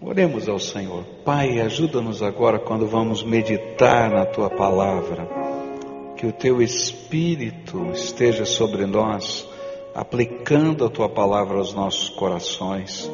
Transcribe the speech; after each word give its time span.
Oremos 0.00 0.46
ao 0.46 0.58
Senhor. 0.58 1.04
Pai, 1.24 1.58
ajuda-nos 1.60 2.22
agora 2.22 2.58
quando 2.58 2.86
vamos 2.86 3.22
meditar 3.22 4.10
na 4.10 4.26
tua 4.26 4.50
palavra. 4.50 5.26
Que 6.16 6.26
o 6.26 6.32
teu 6.32 6.60
Espírito 6.60 7.90
esteja 7.92 8.44
sobre 8.44 8.84
nós, 8.84 9.48
aplicando 9.94 10.84
a 10.84 10.90
tua 10.90 11.08
palavra 11.08 11.56
aos 11.56 11.72
nossos 11.72 12.10
corações. 12.10 13.10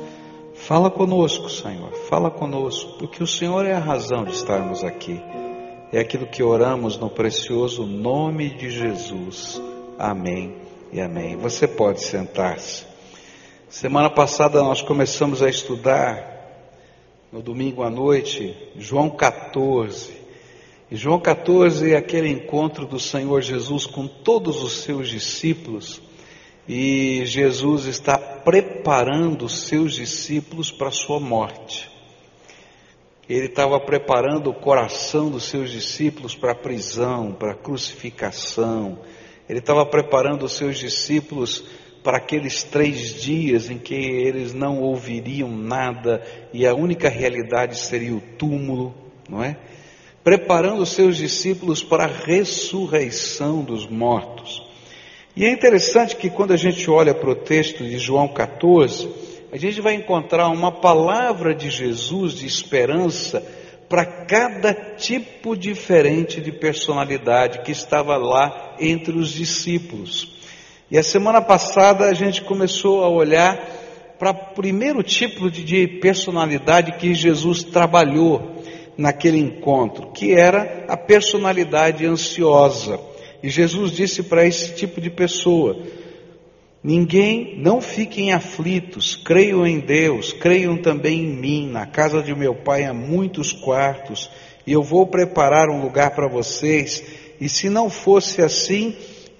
Fala 0.54 0.90
conosco, 0.90 1.48
Senhor, 1.48 1.92
fala 2.08 2.30
conosco, 2.30 2.99
porque 2.99 3.22
o 3.22 3.26
Senhor 3.28 3.64
é 3.64 3.74
a 3.74 3.80
razão 3.80 4.24
de 4.24 4.33
estarmos 4.33 4.83
aqui. 4.83 5.21
É 5.92 6.01
aquilo 6.01 6.26
que 6.26 6.42
oramos 6.42 6.96
no 6.99 7.08
precioso 7.08 7.87
nome 7.87 8.51
de 8.51 8.71
Jesus. 8.71 9.62
Amém 9.96 10.56
e 10.92 11.01
amém. 11.01 11.37
Você 11.37 11.69
pode 11.69 12.03
sentar-se. 12.03 12.85
Semana 13.69 14.10
passada 14.10 14.62
nós 14.62 14.83
começamos 14.83 15.42
a 15.42 15.49
estudar 15.49 16.31
no 17.33 17.41
domingo 17.41 17.83
à 17.83 17.88
noite, 17.88 18.54
João 18.77 19.09
14. 19.09 20.12
E 20.91 20.96
João 20.96 21.18
14 21.18 21.92
é 21.92 21.96
aquele 21.96 22.28
encontro 22.28 22.86
do 22.86 23.00
Senhor 23.00 23.41
Jesus 23.41 23.86
com 23.86 24.06
todos 24.06 24.62
os 24.62 24.82
seus 24.82 25.08
discípulos, 25.08 26.02
e 26.68 27.22
Jesus 27.24 27.86
está 27.86 28.18
preparando 28.18 29.46
os 29.46 29.62
seus 29.62 29.95
discípulos 29.95 30.70
para 30.70 30.88
a 30.88 30.92
sua 30.92 31.18
morte. 31.18 31.91
Ele 33.27 33.46
estava 33.46 33.80
preparando 33.80 34.50
o 34.50 34.55
coração 34.55 35.30
dos 35.30 35.44
seus 35.44 35.70
discípulos 35.70 36.36
para 36.36 36.52
a 36.52 36.56
prisão, 36.56 37.33
para 37.33 37.52
a 37.52 37.56
crucificação. 37.56 38.98
Ele 39.48 39.58
estava 39.58 39.86
preparando 39.86 40.44
os 40.44 40.52
seus 40.52 40.77
discípulos 40.77 41.64
para 42.02 42.19
aqueles 42.19 42.62
três 42.62 43.20
dias 43.20 43.70
em 43.70 43.79
que 43.79 43.95
eles 43.95 44.52
não 44.52 44.80
ouviriam 44.80 45.51
nada 45.51 46.23
e 46.52 46.66
a 46.66 46.75
única 46.75 47.09
realidade 47.09 47.78
seria 47.78 48.15
o 48.15 48.20
túmulo, 48.20 48.95
não 49.28 49.42
é? 49.42 49.56
Preparando 50.25 50.84
seus 50.84 51.17
discípulos 51.17 51.83
para 51.83 52.05
a 52.05 52.25
ressurreição 52.27 53.62
dos 53.62 53.86
mortos. 53.86 54.62
E 55.34 55.44
é 55.44 55.50
interessante 55.50 56.17
que 56.17 56.28
quando 56.28 56.53
a 56.53 56.56
gente 56.56 56.91
olha 56.91 57.14
para 57.14 57.31
o 57.31 57.34
texto 57.34 57.84
de 57.84 57.98
João 57.98 58.28
14, 58.28 59.09
a 59.53 59.56
gente 59.56 59.81
vai 59.81 59.94
encontrar 59.94 60.48
uma 60.48 60.72
palavra 60.72 61.55
de 61.55 61.70
Jesus 61.70 62.34
de 62.34 62.47
esperança 62.47 63.42
para 63.89 64.05
cada 64.05 64.72
tipo 64.72 65.56
diferente 65.56 66.41
de 66.41 66.50
personalidade 66.50 67.61
que 67.61 67.72
estava 67.72 68.16
lá 68.16 68.75
entre 68.81 69.16
os 69.16 69.31
discípulos. 69.31 70.41
E 70.92 70.98
a 70.98 71.02
semana 71.02 71.40
passada 71.40 72.04
a 72.04 72.12
gente 72.12 72.42
começou 72.42 73.02
a 73.02 73.08
olhar 73.08 73.58
para 74.18 74.30
o 74.30 74.54
primeiro 74.54 75.02
tipo 75.02 75.50
de 75.50 75.88
personalidade 75.88 76.98
que 76.98 77.14
Jesus 77.14 77.62
trabalhou 77.62 78.62
naquele 78.94 79.38
encontro, 79.38 80.12
que 80.12 80.34
era 80.34 80.84
a 80.86 80.94
personalidade 80.94 82.04
ansiosa. 82.04 83.00
E 83.42 83.48
Jesus 83.48 83.92
disse 83.92 84.22
para 84.22 84.44
esse 84.44 84.74
tipo 84.74 85.00
de 85.00 85.08
pessoa: 85.08 85.82
Ninguém, 86.84 87.58
não 87.58 87.80
fiquem 87.80 88.34
aflitos, 88.34 89.16
creiam 89.16 89.66
em 89.66 89.80
Deus, 89.80 90.34
creiam 90.34 90.76
também 90.76 91.20
em 91.20 91.34
mim. 91.34 91.70
Na 91.70 91.86
casa 91.86 92.22
de 92.22 92.34
meu 92.34 92.54
pai 92.54 92.84
há 92.84 92.92
muitos 92.92 93.50
quartos, 93.50 94.30
e 94.66 94.72
eu 94.74 94.82
vou 94.82 95.06
preparar 95.06 95.70
um 95.70 95.80
lugar 95.80 96.10
para 96.10 96.28
vocês. 96.28 97.02
E 97.40 97.48
se 97.48 97.70
não 97.70 97.88
fosse 97.88 98.42
assim, 98.42 98.94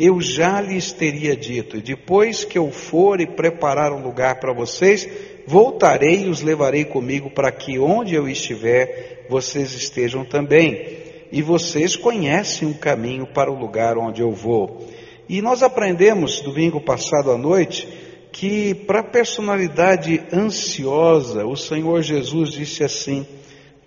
eu 0.05 0.21
já 0.21 0.61
lhes 0.61 0.91
teria 0.91 1.37
dito, 1.37 1.77
e 1.77 1.81
depois 1.81 2.45
que 2.45 2.59
eu 2.59 2.73
for 2.73 3.21
e 3.21 3.27
preparar 3.27 3.93
um 3.93 4.03
lugar 4.03 4.41
para 4.41 4.53
vocês, 4.53 5.09
voltarei 5.47 6.25
e 6.25 6.29
os 6.29 6.43
levarei 6.43 6.85
comigo 6.85 7.31
para 7.31 7.53
que 7.53 7.79
onde 7.79 8.13
eu 8.13 8.29
estiver, 8.29 9.27
vocês 9.31 9.73
estejam 9.75 10.25
também. 10.25 11.03
E 11.31 11.41
vocês 11.41 11.95
conhecem 11.95 12.69
o 12.69 12.75
caminho 12.75 13.29
para 13.29 13.49
o 13.49 13.57
lugar 13.57 13.97
onde 13.97 14.21
eu 14.21 14.33
vou. 14.33 14.89
E 15.29 15.41
nós 15.41 15.63
aprendemos 15.63 16.41
domingo 16.41 16.81
passado 16.81 17.31
à 17.31 17.39
noite 17.39 17.87
que 18.33 18.75
para 18.75 19.01
a 19.01 19.05
personalidade 19.05 20.21
ansiosa, 20.33 21.47
o 21.47 21.57
Senhor 21.57 22.03
Jesus 22.03 22.51
disse 22.51 22.83
assim: 22.83 23.25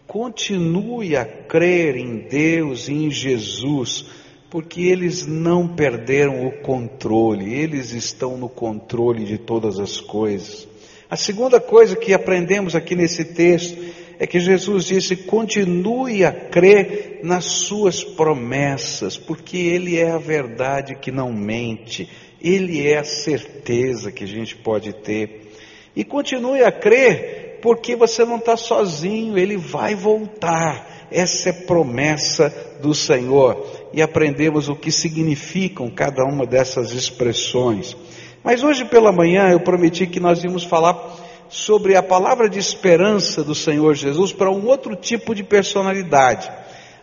continue 0.07 1.17
a 1.17 1.25
crer 1.25 1.97
em 1.97 2.19
Deus 2.19 2.87
e 2.87 2.93
em 2.93 3.11
Jesus 3.11 4.05
porque 4.49 4.81
eles 4.81 5.25
não 5.25 5.67
perderam 5.67 6.45
o 6.47 6.51
controle, 6.61 7.53
eles 7.53 7.91
estão 7.91 8.37
no 8.37 8.47
controle 8.47 9.25
de 9.25 9.37
todas 9.37 9.79
as 9.79 9.99
coisas. 9.99 10.67
A 11.09 11.15
segunda 11.15 11.59
coisa 11.59 11.95
que 11.95 12.13
aprendemos 12.13 12.75
aqui 12.75 12.95
nesse 12.95 13.23
texto 13.23 13.77
é 14.19 14.25
que 14.25 14.39
Jesus 14.39 14.85
disse: 14.85 15.15
continue 15.15 16.23
a 16.23 16.31
crer 16.31 17.19
nas 17.23 17.45
suas 17.45 18.03
promessas, 18.03 19.17
porque 19.17 19.57
Ele 19.57 19.97
é 19.97 20.09
a 20.09 20.17
verdade 20.17 20.95
que 20.95 21.11
não 21.11 21.31
mente, 21.33 22.09
Ele 22.41 22.87
é 22.87 22.97
a 22.97 23.03
certeza 23.03 24.11
que 24.11 24.23
a 24.23 24.27
gente 24.27 24.55
pode 24.55 24.93
ter. 24.93 25.51
E 25.95 26.03
continue 26.03 26.63
a 26.63 26.71
crer, 26.71 27.59
porque 27.61 27.95
você 27.95 28.25
não 28.25 28.37
está 28.37 28.57
sozinho, 28.57 29.37
Ele 29.37 29.57
vai 29.57 29.95
voltar. 29.95 30.94
Essa 31.11 31.49
é 31.49 31.53
promessa 31.53 32.53
do 32.81 32.93
Senhor 32.93 33.65
e 33.93 34.01
aprendemos 34.01 34.69
o 34.69 34.75
que 34.75 34.91
significam 34.91 35.89
cada 35.89 36.23
uma 36.23 36.45
dessas 36.45 36.91
expressões. 36.91 37.95
Mas 38.43 38.63
hoje 38.63 38.85
pela 38.85 39.11
manhã 39.11 39.49
eu 39.49 39.59
prometi 39.59 40.05
que 40.05 40.19
nós 40.19 40.43
íamos 40.43 40.63
falar 40.63 41.15
sobre 41.49 41.95
a 41.95 42.03
palavra 42.03 42.49
de 42.49 42.59
esperança 42.59 43.43
do 43.43 43.55
Senhor 43.55 43.95
Jesus 43.95 44.33
para 44.33 44.51
um 44.51 44.67
outro 44.67 44.95
tipo 44.95 45.33
de 45.33 45.43
personalidade. 45.43 46.51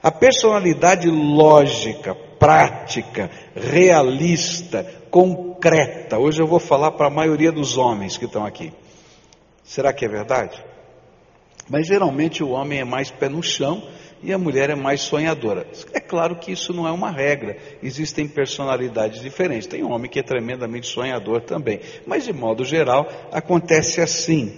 A 0.02 0.10
personalidade 0.10 1.08
lógica, 1.08 2.14
prática, 2.38 3.30
realista, 3.54 4.84
concreta. 5.10 6.18
Hoje 6.18 6.42
eu 6.42 6.46
vou 6.46 6.58
falar 6.58 6.90
para 6.92 7.06
a 7.06 7.10
maioria 7.10 7.52
dos 7.52 7.76
homens 7.76 8.16
que 8.16 8.24
estão 8.24 8.44
aqui. 8.44 8.72
Será 9.64 9.92
que 9.92 10.04
é 10.04 10.08
verdade? 10.08 10.71
Mas 11.72 11.86
geralmente 11.86 12.44
o 12.44 12.50
homem 12.50 12.80
é 12.80 12.84
mais 12.84 13.10
pé 13.10 13.30
no 13.30 13.42
chão 13.42 13.82
e 14.22 14.30
a 14.30 14.36
mulher 14.36 14.68
é 14.68 14.74
mais 14.74 15.00
sonhadora. 15.00 15.66
É 15.94 16.00
claro 16.00 16.36
que 16.36 16.52
isso 16.52 16.70
não 16.70 16.86
é 16.86 16.92
uma 16.92 17.10
regra, 17.10 17.56
existem 17.82 18.28
personalidades 18.28 19.22
diferentes. 19.22 19.66
Tem 19.66 19.82
homem 19.82 20.10
que 20.10 20.18
é 20.18 20.22
tremendamente 20.22 20.86
sonhador 20.86 21.40
também, 21.40 21.80
mas 22.06 22.26
de 22.26 22.32
modo 22.34 22.62
geral 22.62 23.08
acontece 23.32 24.02
assim. 24.02 24.52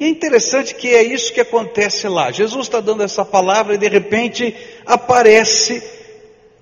E 0.00 0.06
é 0.06 0.08
interessante 0.08 0.74
que 0.74 0.88
é 0.88 1.04
isso 1.04 1.32
que 1.32 1.38
acontece 1.38 2.08
lá. 2.08 2.32
Jesus 2.32 2.66
está 2.66 2.80
dando 2.80 3.04
essa 3.04 3.24
palavra 3.24 3.76
e 3.76 3.78
de 3.78 3.86
repente 3.86 4.52
aparece 4.84 5.80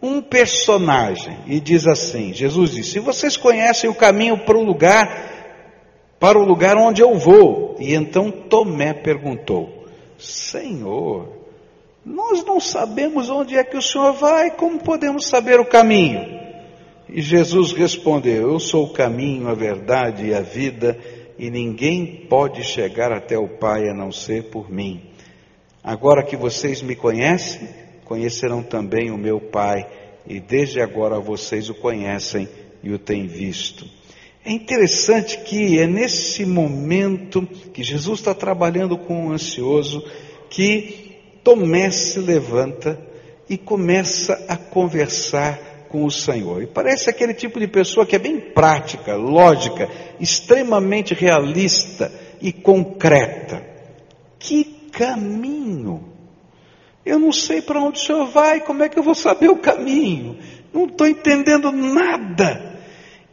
um 0.02 0.20
personagem 0.20 1.38
e 1.46 1.58
diz 1.58 1.86
assim: 1.86 2.34
Jesus 2.34 2.72
disse: 2.72 2.90
Se 2.90 3.00
vocês 3.00 3.38
conhecem 3.38 3.88
o 3.88 3.94
caminho 3.94 4.36
para 4.36 4.58
o 4.58 4.62
lugar, 4.62 5.32
para 6.20 6.38
o 6.38 6.44
lugar 6.44 6.76
onde 6.76 7.00
eu 7.00 7.14
vou. 7.14 7.74
E 7.80 7.94
então 7.94 8.30
Tomé 8.30 8.92
perguntou: 8.92 9.73
Senhor, 10.24 11.28
nós 12.04 12.44
não 12.44 12.60
sabemos 12.60 13.30
onde 13.30 13.56
é 13.56 13.64
que 13.64 13.76
o 13.76 13.82
Senhor 13.82 14.12
vai, 14.12 14.50
como 14.50 14.78
podemos 14.78 15.26
saber 15.26 15.58
o 15.58 15.64
caminho? 15.64 16.20
E 17.08 17.20
Jesus 17.20 17.72
respondeu: 17.72 18.52
Eu 18.52 18.58
sou 18.58 18.84
o 18.84 18.92
caminho, 18.92 19.48
a 19.48 19.54
verdade 19.54 20.26
e 20.26 20.34
a 20.34 20.40
vida, 20.40 20.98
e 21.38 21.50
ninguém 21.50 22.26
pode 22.28 22.62
chegar 22.62 23.12
até 23.12 23.38
o 23.38 23.48
Pai 23.48 23.88
a 23.88 23.94
não 23.94 24.10
ser 24.10 24.50
por 24.50 24.70
mim. 24.70 25.02
Agora 25.82 26.22
que 26.22 26.36
vocês 26.36 26.82
me 26.82 26.96
conhecem, 26.96 27.68
conhecerão 28.04 28.62
também 28.62 29.10
o 29.10 29.18
meu 29.18 29.40
Pai, 29.40 29.86
e 30.26 30.40
desde 30.40 30.80
agora 30.80 31.20
vocês 31.20 31.68
o 31.68 31.74
conhecem 31.74 32.48
e 32.82 32.92
o 32.92 32.98
têm 32.98 33.26
visto. 33.26 33.84
É 34.44 34.52
interessante 34.52 35.38
que 35.38 35.78
é 35.78 35.86
nesse 35.86 36.44
momento 36.44 37.46
que 37.72 37.82
Jesus 37.82 38.20
está 38.20 38.34
trabalhando 38.34 38.98
com 38.98 39.28
o 39.28 39.32
ansioso 39.32 40.04
que 40.50 41.16
Tomé 41.42 41.90
se 41.90 42.18
levanta 42.20 43.00
e 43.48 43.56
começa 43.56 44.44
a 44.46 44.56
conversar 44.56 45.86
com 45.88 46.04
o 46.04 46.10
Senhor. 46.10 46.62
E 46.62 46.66
parece 46.66 47.08
aquele 47.08 47.32
tipo 47.32 47.58
de 47.58 47.66
pessoa 47.66 48.04
que 48.04 48.16
é 48.16 48.18
bem 48.18 48.38
prática, 48.38 49.16
lógica, 49.16 49.88
extremamente 50.20 51.14
realista 51.14 52.12
e 52.42 52.52
concreta. 52.52 53.62
Que 54.38 54.64
caminho! 54.92 56.12
Eu 57.04 57.18
não 57.18 57.32
sei 57.32 57.62
para 57.62 57.80
onde 57.80 57.98
o 57.98 58.02
senhor 58.02 58.26
vai, 58.26 58.60
como 58.60 58.82
é 58.82 58.88
que 58.88 58.98
eu 58.98 59.02
vou 59.02 59.14
saber 59.14 59.50
o 59.50 59.56
caminho? 59.56 60.38
Não 60.72 60.86
estou 60.86 61.06
entendendo 61.06 61.70
nada. 61.70 62.73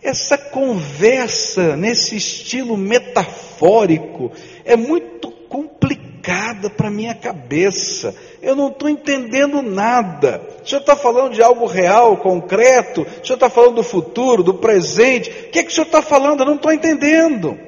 Essa 0.01 0.37
conversa 0.37 1.75
nesse 1.75 2.15
estilo 2.15 2.75
metafórico 2.75 4.31
é 4.65 4.75
muito 4.75 5.29
complicada 5.47 6.69
para 6.71 6.89
minha 6.89 7.13
cabeça. 7.13 8.15
Eu 8.41 8.55
não 8.55 8.69
estou 8.69 8.89
entendendo 8.89 9.61
nada. 9.61 10.41
O 10.63 10.67
senhor 10.67 10.81
está 10.81 10.95
falando 10.95 11.33
de 11.33 11.43
algo 11.43 11.67
real, 11.67 12.17
concreto? 12.17 13.01
O 13.01 13.25
senhor 13.25 13.35
está 13.35 13.49
falando 13.49 13.75
do 13.75 13.83
futuro, 13.83 14.41
do 14.41 14.55
presente? 14.55 15.29
O 15.29 15.49
que, 15.51 15.59
é 15.59 15.63
que 15.63 15.71
o 15.71 15.73
senhor 15.73 15.85
está 15.85 16.01
falando? 16.01 16.39
Eu 16.39 16.47
não 16.47 16.55
estou 16.55 16.73
entendendo. 16.73 17.59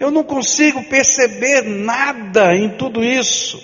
Eu 0.00 0.10
não 0.10 0.24
consigo 0.24 0.82
perceber 0.84 1.62
nada 1.62 2.54
em 2.54 2.70
tudo 2.70 3.02
isso. 3.02 3.62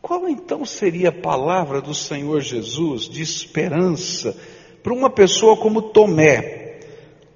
Qual 0.00 0.28
então 0.28 0.64
seria 0.64 1.08
a 1.08 1.12
palavra 1.12 1.80
do 1.80 1.92
Senhor 1.92 2.40
Jesus 2.40 3.08
de 3.08 3.22
esperança 3.22 4.36
para 4.86 4.94
uma 4.94 5.10
pessoa 5.10 5.56
como 5.56 5.82
Tomé, 5.82 6.78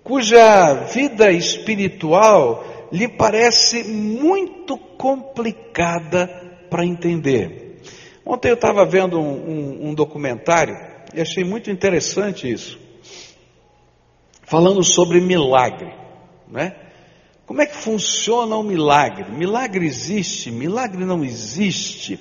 cuja 0.05 0.85
vida 0.85 1.33
espiritual 1.33 2.65
lhe 2.93 3.09
parece 3.09 3.83
muito 3.83 4.79
complicada 4.79 6.29
para 6.71 6.87
entender? 6.87 7.81
Ontem 8.25 8.51
eu 8.51 8.55
estava 8.55 8.87
vendo 8.87 9.19
um, 9.19 9.33
um, 9.33 9.89
um 9.89 9.95
documentário 9.95 10.77
e 11.13 11.21
achei 11.21 11.43
muito 11.43 11.73
interessante 11.73 12.49
isso, 12.49 12.79
falando 14.45 14.85
sobre 14.85 15.21
milagre, 15.21 15.93
né? 16.47 16.77
Como 17.47 17.61
é 17.61 17.67
que 17.67 17.75
funciona 17.75 18.55
o 18.55 18.63
milagre? 18.63 19.29
Milagre 19.29 19.85
existe, 19.85 20.53
milagre 20.53 21.05
não 21.05 21.25
existe. 21.25 22.17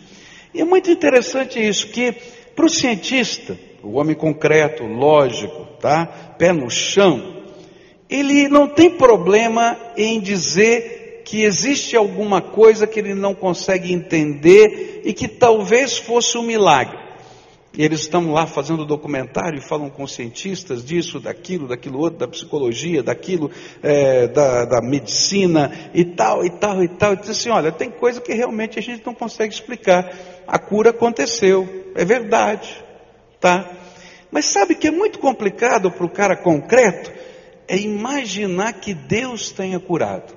E 0.56 0.60
é 0.60 0.66
muito 0.66 0.90
interessante 0.90 1.60
isso, 1.60 1.90
que 1.90 2.14
para 2.56 2.66
o 2.66 2.70
cientista, 2.70 3.69
o 3.84 3.98
homem 3.98 4.16
concreto, 4.16 4.84
lógico, 4.84 5.66
tá? 5.80 6.06
Pé 6.38 6.52
no 6.52 6.70
chão, 6.70 7.44
ele 8.10 8.48
não 8.48 8.68
tem 8.68 8.90
problema 8.90 9.78
em 9.96 10.20
dizer 10.20 11.22
que 11.26 11.44
existe 11.44 11.96
alguma 11.96 12.42
coisa 12.42 12.88
que 12.88 13.00
ele 13.00 13.14
não 13.14 13.36
consegue 13.36 13.94
entender 13.94 15.02
e 15.06 15.14
que 15.14 15.28
talvez 15.28 15.98
fosse 15.98 16.38
um 16.38 16.44
milagre. 16.44 16.98
E 17.78 17.84
eles 17.84 18.02
estão 18.02 18.32
lá 18.32 18.48
fazendo 18.48 18.84
documentário 18.84 19.60
e 19.60 19.62
falam 19.62 19.92
com 19.92 20.08
cientistas 20.08 20.84
disso, 20.84 21.20
daquilo, 21.20 21.68
daquilo 21.68 22.00
outro, 22.00 22.18
da 22.18 22.28
psicologia, 22.28 23.04
daquilo, 23.04 23.52
é, 23.84 24.28
da, 24.28 24.66
da, 24.66 24.82
medicina 24.82 25.72
e 25.94 26.04
tal, 26.04 26.44
e 26.44 26.50
tal, 26.50 26.84
e 26.84 26.88
tal. 26.88 27.14
E 27.14 27.18
diz 27.18 27.30
assim: 27.30 27.50
olha, 27.50 27.72
tem 27.72 27.92
coisa 27.92 28.20
que 28.20 28.34
realmente 28.34 28.80
a 28.80 28.82
gente 28.82 29.06
não 29.06 29.14
consegue 29.14 29.54
explicar. 29.54 30.12
A 30.48 30.58
cura 30.58 30.90
aconteceu, 30.90 31.86
é 31.94 32.04
verdade, 32.04 32.84
tá? 33.40 33.70
Mas 34.32 34.46
sabe 34.46 34.76
que 34.76 34.88
é 34.88 34.92
muito 34.92 35.20
complicado 35.20 35.92
para 35.92 36.06
o 36.06 36.10
cara 36.10 36.36
concreto 36.36 37.12
é 37.68 37.78
imaginar 37.78 38.74
que 38.74 38.94
Deus 38.94 39.52
tenha 39.52 39.80
curado. 39.80 40.36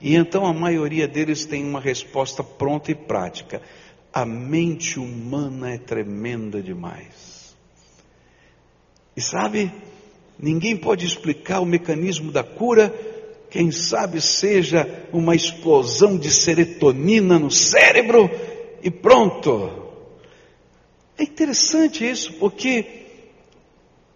E 0.00 0.14
então 0.14 0.44
a 0.44 0.52
maioria 0.52 1.08
deles 1.08 1.46
tem 1.46 1.64
uma 1.64 1.80
resposta 1.80 2.44
pronta 2.44 2.90
e 2.90 2.94
prática. 2.94 3.62
A 4.12 4.24
mente 4.26 4.98
humana 4.98 5.72
é 5.72 5.78
tremenda 5.78 6.62
demais. 6.62 7.56
E 9.16 9.20
sabe, 9.20 9.72
ninguém 10.38 10.76
pode 10.76 11.06
explicar 11.06 11.60
o 11.60 11.66
mecanismo 11.66 12.30
da 12.30 12.44
cura, 12.44 12.94
quem 13.50 13.70
sabe 13.70 14.20
seja 14.20 14.86
uma 15.12 15.34
explosão 15.34 16.18
de 16.18 16.30
serotonina 16.30 17.38
no 17.38 17.50
cérebro 17.50 18.28
e 18.82 18.90
pronto. 18.90 19.83
É 21.16 21.22
interessante 21.22 22.08
isso, 22.08 22.32
porque 22.34 23.04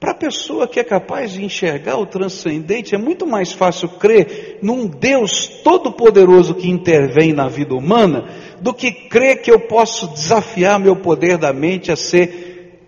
para 0.00 0.12
a 0.12 0.14
pessoa 0.14 0.68
que 0.68 0.78
é 0.78 0.84
capaz 0.84 1.32
de 1.32 1.44
enxergar 1.44 1.96
o 1.96 2.06
transcendente, 2.06 2.94
é 2.94 2.98
muito 2.98 3.26
mais 3.26 3.52
fácil 3.52 3.88
crer 3.88 4.58
num 4.62 4.86
Deus 4.86 5.48
todo-poderoso 5.64 6.54
que 6.54 6.68
intervém 6.68 7.32
na 7.32 7.48
vida 7.48 7.74
humana, 7.74 8.28
do 8.60 8.72
que 8.72 8.92
crer 8.92 9.42
que 9.42 9.50
eu 9.50 9.60
posso 9.60 10.06
desafiar 10.08 10.78
meu 10.78 10.96
poder 10.96 11.36
da 11.36 11.52
mente 11.52 11.90
a 11.90 11.96
ser 11.96 12.80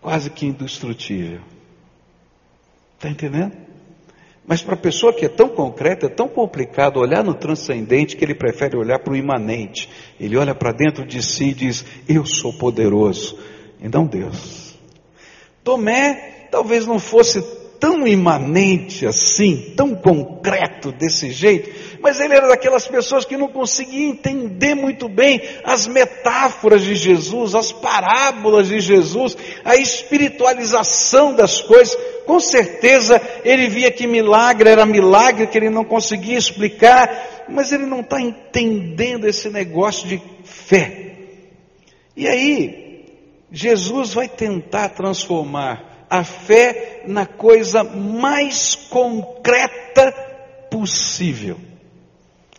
quase 0.00 0.30
que 0.30 0.46
indestrutível. 0.46 1.40
Está 2.96 3.08
entendendo? 3.08 3.67
Mas 4.48 4.62
para 4.62 4.72
a 4.72 4.78
pessoa 4.78 5.12
que 5.12 5.26
é 5.26 5.28
tão 5.28 5.50
concreta, 5.50 6.06
é 6.06 6.08
tão 6.08 6.26
complicado 6.26 6.98
olhar 6.98 7.22
no 7.22 7.34
transcendente 7.34 8.16
que 8.16 8.24
ele 8.24 8.34
prefere 8.34 8.78
olhar 8.78 8.98
para 8.98 9.12
o 9.12 9.16
imanente. 9.16 9.90
Ele 10.18 10.38
olha 10.38 10.54
para 10.54 10.72
dentro 10.72 11.06
de 11.06 11.22
si 11.22 11.50
e 11.50 11.54
diz: 11.54 11.84
Eu 12.08 12.24
sou 12.24 12.50
poderoso. 12.54 13.38
E 13.78 13.90
não 13.90 14.06
Deus. 14.06 14.74
Tomé 15.62 16.48
talvez 16.50 16.86
não 16.86 16.98
fosse 16.98 17.42
tão 17.80 18.06
imanente 18.06 19.06
assim, 19.06 19.72
tão 19.76 19.94
concreto 19.94 20.90
desse 20.92 21.30
jeito, 21.30 21.70
mas 22.00 22.20
ele 22.20 22.34
era 22.34 22.48
daquelas 22.48 22.86
pessoas 22.86 23.24
que 23.24 23.36
não 23.36 23.48
conseguia 23.48 24.06
entender 24.06 24.74
muito 24.74 25.08
bem 25.08 25.40
as 25.64 25.86
metáforas 25.86 26.82
de 26.82 26.94
Jesus, 26.94 27.54
as 27.54 27.72
parábolas 27.72 28.68
de 28.68 28.80
Jesus, 28.80 29.36
a 29.64 29.76
espiritualização 29.76 31.34
das 31.34 31.60
coisas. 31.60 31.96
Com 32.26 32.38
certeza 32.38 33.20
ele 33.44 33.68
via 33.68 33.90
que 33.90 34.06
milagre 34.06 34.70
era 34.70 34.84
milagre, 34.84 35.46
que 35.46 35.56
ele 35.56 35.70
não 35.70 35.84
conseguia 35.84 36.38
explicar, 36.38 37.46
mas 37.48 37.72
ele 37.72 37.86
não 37.86 38.00
está 38.00 38.20
entendendo 38.20 39.26
esse 39.26 39.48
negócio 39.50 40.06
de 40.08 40.20
fé. 40.44 41.14
E 42.16 42.26
aí, 42.26 43.06
Jesus 43.50 44.12
vai 44.12 44.28
tentar 44.28 44.90
transformar 44.90 45.87
a 46.10 46.24
fé 46.24 47.02
na 47.06 47.26
coisa 47.26 47.84
mais 47.84 48.74
concreta 48.74 50.12
possível. 50.70 51.58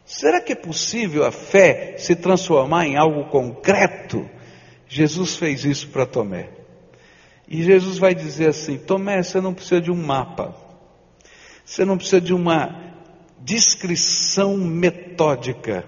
Será 0.05 0.41
que 0.41 0.53
é 0.53 0.55
possível 0.55 1.25
a 1.25 1.31
fé 1.31 1.95
se 1.97 2.15
transformar 2.15 2.87
em 2.87 2.97
algo 2.97 3.29
concreto? 3.29 4.27
Jesus 4.87 5.35
fez 5.35 5.63
isso 5.65 5.89
para 5.89 6.05
Tomé. 6.05 6.49
E 7.47 7.63
Jesus 7.63 7.97
vai 7.97 8.15
dizer 8.15 8.49
assim: 8.49 8.77
Tomé, 8.77 9.21
você 9.21 9.39
não 9.39 9.53
precisa 9.53 9.79
de 9.79 9.91
um 9.91 9.95
mapa, 9.95 10.55
você 11.63 11.85
não 11.85 11.97
precisa 11.97 12.19
de 12.19 12.33
uma 12.33 12.89
descrição 13.39 14.57
metódica 14.57 15.87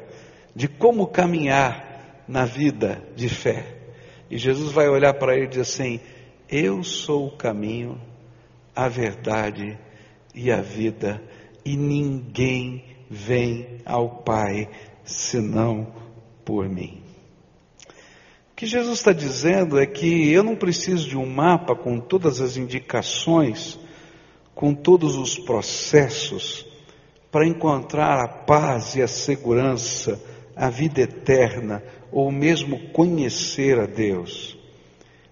de 0.56 0.68
como 0.68 1.08
caminhar 1.08 2.24
na 2.28 2.46
vida 2.46 3.02
de 3.16 3.28
fé. 3.28 3.66
E 4.30 4.38
Jesus 4.38 4.72
vai 4.72 4.88
olhar 4.88 5.14
para 5.16 5.36
ele 5.36 5.46
e 5.46 5.50
dizer 5.50 5.62
assim: 5.62 6.00
Eu 6.52 6.84
sou 6.84 7.28
o 7.28 7.38
caminho, 7.38 7.98
a 8.76 8.90
verdade 8.90 9.80
e 10.36 10.52
a 10.52 10.62
vida, 10.62 11.24
e 11.64 11.78
ninguém 11.78 12.84
vem 13.10 13.78
ao 13.86 14.18
Pai 14.24 14.70
senão 15.06 15.88
por 16.44 16.68
mim. 16.68 17.02
O 18.52 18.56
que 18.58 18.66
Jesus 18.66 18.98
está 18.98 19.14
dizendo 19.14 19.80
é 19.80 19.86
que 19.86 20.30
eu 20.30 20.44
não 20.44 20.58
preciso 20.58 21.08
de 21.08 21.16
um 21.18 21.26
mapa 21.26 21.74
com 21.74 22.02
todas 22.02 22.42
as 22.42 22.58
indicações, 22.58 23.80
com 24.54 24.76
todos 24.76 25.16
os 25.16 25.40
processos, 25.40 26.66
para 27.32 27.48
encontrar 27.48 28.20
a 28.20 28.28
paz 28.28 28.98
e 28.98 29.02
a 29.02 29.08
segurança, 29.08 30.22
a 30.54 30.70
vida 30.70 31.00
eterna, 31.00 31.82
ou 32.12 32.30
mesmo 32.30 32.90
conhecer 32.90 33.80
a 33.80 33.86
Deus. 33.86 34.60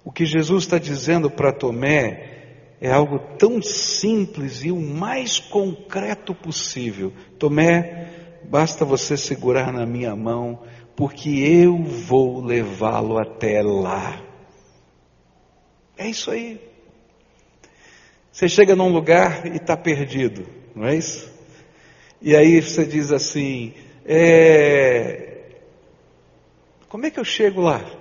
O 0.04 0.12
que 0.12 0.26
Jesus 0.26 0.64
está 0.64 0.78
dizendo 0.78 1.30
para 1.30 1.52
Tomé 1.52 2.40
é 2.82 2.92
algo 2.92 3.20
tão 3.38 3.62
simples 3.62 4.64
e 4.64 4.72
o 4.72 4.80
mais 4.80 5.40
concreto 5.40 6.34
possível. 6.34 7.12
Tomé, 7.38 8.08
basta 8.46 8.86
você 8.86 9.18
segurar 9.18 9.74
na 9.74 9.86
minha 9.86 10.16
mão, 10.16 10.64
porque 10.96 11.30
eu 11.30 11.78
vou 11.84 12.42
levá-lo 12.44 13.20
até 13.20 13.62
lá. 13.62 14.22
É 15.98 16.08
isso 16.08 16.32
aí. 16.32 16.62
Você 18.32 18.48
chega 18.48 18.76
num 18.76 18.90
lugar 18.90 19.46
e 19.46 19.58
está 19.58 19.76
perdido, 19.76 20.48
não 20.74 20.88
é 20.88 20.96
isso? 20.96 21.30
E 22.22 22.36
aí 22.36 22.62
você 22.62 22.86
diz 22.86 23.12
assim: 23.12 23.74
é, 24.06 25.42
como 26.88 27.06
é 27.06 27.12
que 27.12 27.20
eu 27.20 27.26
chego 27.26 27.62
lá? 27.62 27.99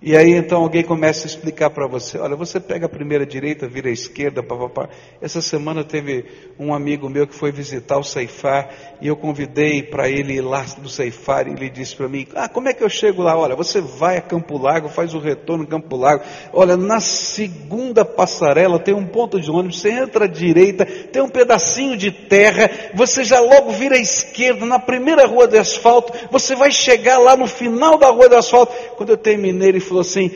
E 0.00 0.16
aí 0.16 0.34
então 0.34 0.62
alguém 0.62 0.84
começa 0.84 1.26
a 1.26 1.26
explicar 1.26 1.70
para 1.70 1.88
você, 1.88 2.18
olha, 2.18 2.36
você 2.36 2.60
pega 2.60 2.86
a 2.86 2.88
primeira 2.88 3.26
direita, 3.26 3.66
vira 3.66 3.88
a 3.88 3.92
esquerda, 3.92 4.44
papapá. 4.44 4.88
Essa 5.20 5.42
semana 5.42 5.82
teve 5.82 6.24
um 6.56 6.72
amigo 6.72 7.08
meu 7.08 7.26
que 7.26 7.34
foi 7.34 7.50
visitar 7.50 7.98
o 7.98 8.04
Ceifar 8.04 8.70
e 9.00 9.08
eu 9.08 9.16
convidei 9.16 9.82
para 9.82 10.08
ele 10.08 10.34
ir 10.34 10.40
lá 10.40 10.64
do 10.78 10.88
Ceifar 10.88 11.48
e 11.48 11.50
ele 11.50 11.68
disse 11.68 11.96
para 11.96 12.08
mim, 12.08 12.28
ah, 12.36 12.48
como 12.48 12.68
é 12.68 12.72
que 12.72 12.84
eu 12.84 12.88
chego 12.88 13.24
lá? 13.24 13.36
Olha, 13.36 13.56
você 13.56 13.80
vai 13.80 14.18
a 14.18 14.20
Campo 14.20 14.56
Largo, 14.56 14.88
faz 14.88 15.14
o 15.14 15.18
retorno 15.18 15.64
em 15.64 15.66
Campo 15.66 15.96
Largo, 15.96 16.22
olha, 16.52 16.76
na 16.76 17.00
segunda 17.00 18.04
passarela 18.04 18.78
tem 18.78 18.94
um 18.94 19.06
ponto 19.06 19.40
de 19.40 19.50
ônibus, 19.50 19.80
você 19.80 19.90
entra 19.90 20.26
à 20.26 20.28
direita, 20.28 20.86
tem 20.86 21.22
um 21.22 21.28
pedacinho 21.28 21.96
de 21.96 22.12
terra, 22.12 22.70
você 22.94 23.24
já 23.24 23.40
logo 23.40 23.72
vira 23.72 23.96
à 23.96 24.00
esquerda, 24.00 24.64
na 24.64 24.78
primeira 24.78 25.26
rua 25.26 25.48
de 25.48 25.58
asfalto, 25.58 26.12
você 26.30 26.54
vai 26.54 26.70
chegar 26.70 27.18
lá 27.18 27.36
no 27.36 27.48
final 27.48 27.98
da 27.98 28.10
rua 28.10 28.28
de 28.28 28.36
asfalto. 28.36 28.72
Quando 28.96 29.10
eu 29.10 29.16
terminei, 29.16 29.70
ele 29.70 29.87
falou 29.88 30.02
assim: 30.02 30.30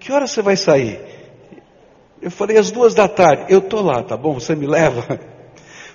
Que 0.00 0.12
hora 0.12 0.26
você 0.26 0.42
vai 0.42 0.56
sair? 0.56 1.00
Eu 2.20 2.30
falei: 2.30 2.58
Às 2.58 2.70
duas 2.70 2.94
da 2.94 3.06
tarde. 3.06 3.46
Eu 3.48 3.58
estou 3.60 3.82
lá, 3.82 4.02
tá 4.02 4.16
bom? 4.16 4.34
Você 4.34 4.56
me 4.56 4.66
leva? 4.66 5.33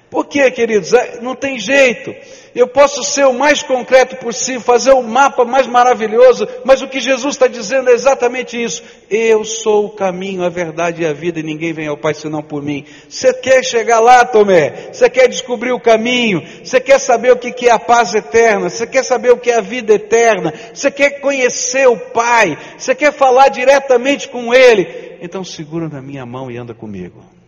Por 0.09 0.25
quê, 0.25 0.49
queridos? 0.49 0.91
É, 0.93 1.19
não 1.21 1.35
tem 1.35 1.59
jeito. 1.59 2.13
Eu 2.55 2.67
posso 2.67 3.03
ser 3.03 3.25
o 3.25 3.33
mais 3.33 3.61
concreto 3.61 4.15
possível, 4.17 4.61
fazer 4.61 4.91
o 4.91 5.03
mapa 5.03 5.45
mais 5.45 5.67
maravilhoso, 5.67 6.47
mas 6.65 6.81
o 6.81 6.87
que 6.87 6.99
Jesus 6.99 7.35
está 7.35 7.47
dizendo 7.47 7.89
é 7.89 7.93
exatamente 7.93 8.61
isso. 8.61 8.83
Eu 9.09 9.43
sou 9.43 9.85
o 9.85 9.89
caminho, 9.89 10.43
a 10.43 10.49
verdade 10.49 11.03
e 11.03 11.05
a 11.05 11.13
vida, 11.13 11.39
e 11.39 11.43
ninguém 11.43 11.73
vem 11.73 11.87
ao 11.87 11.97
Pai 11.97 12.15
senão 12.15 12.41
por 12.41 12.63
mim. 12.63 12.85
Você 13.07 13.31
quer 13.33 13.63
chegar 13.63 13.99
lá, 13.99 14.25
Tomé? 14.25 14.89
Você 14.91 15.07
quer 15.09 15.27
descobrir 15.27 15.71
o 15.71 15.79
caminho? 15.79 16.43
Você 16.63 16.79
quer 16.79 16.99
saber 16.99 17.31
o 17.31 17.37
que 17.37 17.67
é 17.67 17.71
a 17.71 17.79
paz 17.79 18.15
eterna? 18.15 18.69
Você 18.69 18.87
quer 18.87 19.03
saber 19.03 19.31
o 19.31 19.37
que 19.37 19.51
é 19.51 19.57
a 19.57 19.61
vida 19.61 19.93
eterna? 19.93 20.51
Você 20.73 20.89
quer 20.89 21.19
conhecer 21.21 21.87
o 21.87 21.97
Pai? 21.97 22.57
Você 22.77 22.95
quer 22.95 23.13
falar 23.13 23.49
diretamente 23.49 24.27
com 24.27 24.53
Ele? 24.53 25.17
Então 25.21 25.43
segura 25.43 25.87
na 25.87 26.01
minha 26.01 26.25
mão 26.25 26.49
e 26.49 26.57
anda 26.57 26.73
comigo. 26.73 27.38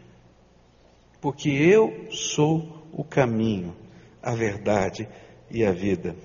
Porque 1.21 1.49
eu 1.49 2.07
sou 2.09 2.87
o 2.91 3.03
caminho 3.03 3.75
a 4.21 4.35
verdade 4.35 5.07
e 5.49 5.65
a 5.65 5.71
vida. 5.71 6.15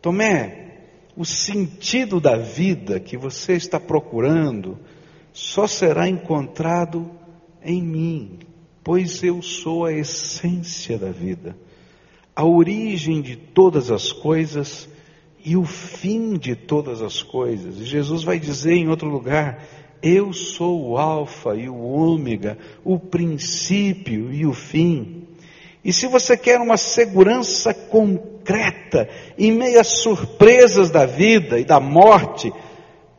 Tomé, 0.00 0.66
o 1.16 1.24
sentido 1.24 2.20
da 2.20 2.36
vida 2.36 3.00
que 3.00 3.16
você 3.16 3.54
está 3.54 3.80
procurando 3.80 4.78
só 5.32 5.66
será 5.66 6.08
encontrado 6.08 7.10
em 7.62 7.82
mim, 7.82 8.38
pois 8.84 9.22
eu 9.22 9.42
sou 9.42 9.84
a 9.84 9.92
essência 9.92 10.96
da 10.98 11.10
vida, 11.10 11.56
a 12.34 12.44
origem 12.44 13.20
de 13.20 13.36
todas 13.36 13.90
as 13.90 14.12
coisas 14.12 14.88
e 15.44 15.56
o 15.56 15.64
fim 15.64 16.36
de 16.38 16.54
todas 16.54 17.02
as 17.02 17.22
coisas. 17.22 17.80
E 17.80 17.84
Jesus 17.84 18.22
vai 18.22 18.38
dizer 18.38 18.74
em 18.74 18.88
outro 18.88 19.08
lugar: 19.08 19.62
Eu 20.02 20.32
sou 20.32 20.90
o 20.90 20.98
Alfa 20.98 21.54
e 21.54 21.68
o 21.68 21.76
Ômega, 21.76 22.58
o 22.84 22.98
princípio 22.98 24.32
e 24.32 24.46
o 24.46 24.52
fim. 24.52 25.24
E 25.84 25.92
se 25.92 26.06
você 26.06 26.36
quer 26.36 26.60
uma 26.60 26.76
segurança 26.76 27.72
concreta 27.72 29.08
em 29.38 29.52
meio 29.52 29.80
às 29.80 30.02
surpresas 30.02 30.90
da 30.90 31.06
vida 31.06 31.58
e 31.58 31.64
da 31.64 31.78
morte, 31.78 32.52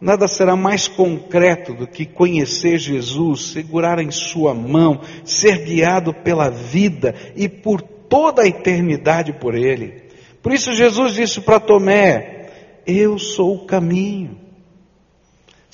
nada 0.01 0.27
será 0.27 0.55
mais 0.55 0.87
concreto 0.87 1.73
do 1.73 1.87
que 1.87 2.05
conhecer 2.05 2.77
Jesus, 2.77 3.53
segurar 3.53 3.99
em 3.99 4.11
sua 4.11 4.53
mão, 4.53 5.01
ser 5.23 5.63
guiado 5.63 6.13
pela 6.13 6.49
vida 6.49 7.15
e 7.35 7.47
por 7.47 7.81
toda 7.81 8.43
a 8.43 8.47
eternidade 8.47 9.33
por 9.33 9.55
Ele. 9.55 10.03
Por 10.41 10.53
isso 10.53 10.73
Jesus 10.73 11.13
disse 11.13 11.41
para 11.41 11.59
Tomé: 11.59 12.49
Eu 12.85 13.17
sou 13.17 13.55
o 13.55 13.65
caminho. 13.65 14.46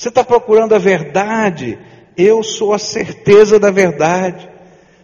Você 0.03 0.09
está 0.09 0.21
procurando 0.21 0.75
a 0.75 0.77
verdade, 0.77 1.79
eu 2.17 2.43
sou 2.43 2.73
a 2.73 2.77
certeza 2.77 3.57
da 3.57 3.71
verdade. 3.71 4.49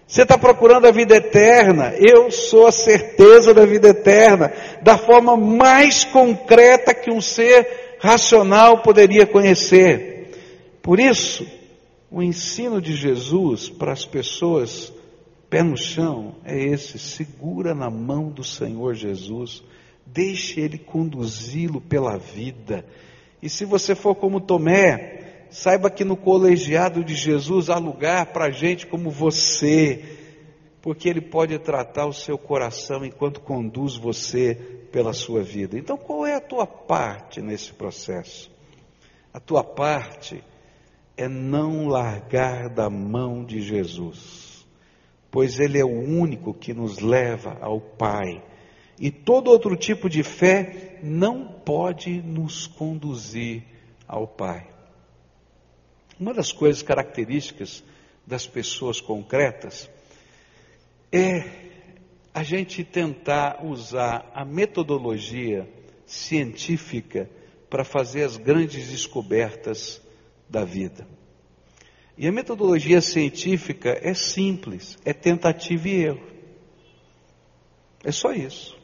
Você 0.05 0.23
está 0.23 0.37
procurando 0.37 0.87
a 0.87 0.91
vida 0.91 1.15
eterna? 1.15 1.93
Eu 1.97 2.29
sou 2.29 2.67
a 2.67 2.71
certeza 2.73 3.53
da 3.53 3.65
vida 3.65 3.87
eterna, 3.87 4.51
da 4.81 4.97
forma 4.97 5.37
mais 5.37 6.03
concreta 6.03 6.93
que 6.93 7.09
um 7.09 7.21
ser 7.21 7.95
racional 8.01 8.81
poderia 8.81 9.25
conhecer. 9.25 10.33
Por 10.81 10.99
isso, 10.99 11.47
o 12.11 12.21
ensino 12.21 12.81
de 12.81 12.93
Jesus 12.93 13.69
para 13.69 13.93
as 13.93 14.03
pessoas 14.03 14.91
pé 15.49 15.63
no 15.63 15.77
chão 15.77 16.35
é 16.43 16.61
esse: 16.61 16.99
segura 16.99 17.73
na 17.73 17.89
mão 17.89 18.27
do 18.27 18.43
Senhor 18.43 18.95
Jesus, 18.95 19.63
deixe 20.05 20.59
Ele 20.59 20.77
conduzi-lo 20.77 21.79
pela 21.79 22.17
vida. 22.17 22.83
E 23.41 23.49
se 23.49 23.65
você 23.65 23.95
for 23.95 24.15
como 24.15 24.41
Tomé, 24.41 25.19
Saiba 25.49 25.89
que 25.89 26.05
no 26.05 26.15
colegiado 26.15 27.03
de 27.03 27.15
Jesus 27.15 27.69
há 27.69 27.77
lugar 27.77 28.27
para 28.27 28.51
gente 28.51 28.85
como 28.85 29.09
você, 29.09 30.17
porque 30.79 31.09
Ele 31.09 31.21
pode 31.21 31.57
tratar 31.57 32.05
o 32.05 32.13
seu 32.13 32.37
coração 32.37 33.03
enquanto 33.03 33.41
conduz 33.41 33.95
você 33.95 34.53
pela 34.91 35.11
sua 35.11 35.41
vida. 35.41 35.77
Então, 35.77 35.97
qual 35.97 36.25
é 36.25 36.35
a 36.35 36.41
tua 36.41 36.67
parte 36.67 37.41
nesse 37.41 37.73
processo? 37.73 38.51
A 39.33 39.39
tua 39.39 39.63
parte 39.63 40.43
é 41.17 41.27
não 41.27 41.87
largar 41.87 42.69
da 42.69 42.87
mão 42.87 43.43
de 43.43 43.59
Jesus, 43.59 44.67
pois 45.31 45.59
Ele 45.59 45.79
é 45.79 45.85
o 45.85 45.89
único 45.89 46.53
que 46.53 46.75
nos 46.75 46.99
leva 46.99 47.57
ao 47.59 47.81
Pai. 47.81 48.43
E 48.99 49.09
todo 49.09 49.49
outro 49.49 49.75
tipo 49.75 50.09
de 50.09 50.23
fé 50.23 50.99
não 51.01 51.45
pode 51.45 52.21
nos 52.21 52.67
conduzir 52.67 53.63
ao 54.07 54.27
Pai. 54.27 54.67
Uma 56.19 56.33
das 56.33 56.51
coisas 56.51 56.81
características 56.81 57.83
das 58.27 58.45
pessoas 58.45 58.99
concretas 58.99 59.89
é 61.11 61.69
a 62.33 62.43
gente 62.43 62.83
tentar 62.83 63.65
usar 63.65 64.29
a 64.33 64.43
metodologia 64.43 65.67
científica 66.05 67.29
para 67.69 67.83
fazer 67.83 68.23
as 68.23 68.37
grandes 68.37 68.89
descobertas 68.89 70.01
da 70.49 70.65
vida. 70.65 71.07
E 72.17 72.27
a 72.27 72.31
metodologia 72.31 73.01
científica 73.01 73.97
é 74.01 74.13
simples, 74.13 74.97
é 75.05 75.13
tentativa 75.13 75.87
e 75.87 76.03
erro. 76.03 76.27
É 78.03 78.11
só 78.11 78.33
isso. 78.33 78.78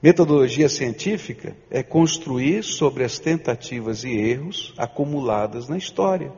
Metodologia 0.00 0.68
científica 0.68 1.56
é 1.68 1.82
construir 1.82 2.62
sobre 2.62 3.02
as 3.02 3.18
tentativas 3.18 4.04
e 4.04 4.10
erros 4.10 4.72
acumuladas 4.78 5.68
na 5.68 5.76
história. 5.76 6.32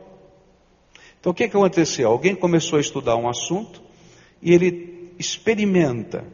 Então 1.19 1.31
o 1.31 1.35
que, 1.35 1.47
que 1.47 1.55
aconteceu? 1.55 2.09
Alguém 2.09 2.33
começou 2.33 2.77
a 2.77 2.81
estudar 2.81 3.15
um 3.15 3.29
assunto 3.29 3.83
e 4.41 4.51
ele 4.51 5.11
experimenta 5.19 6.25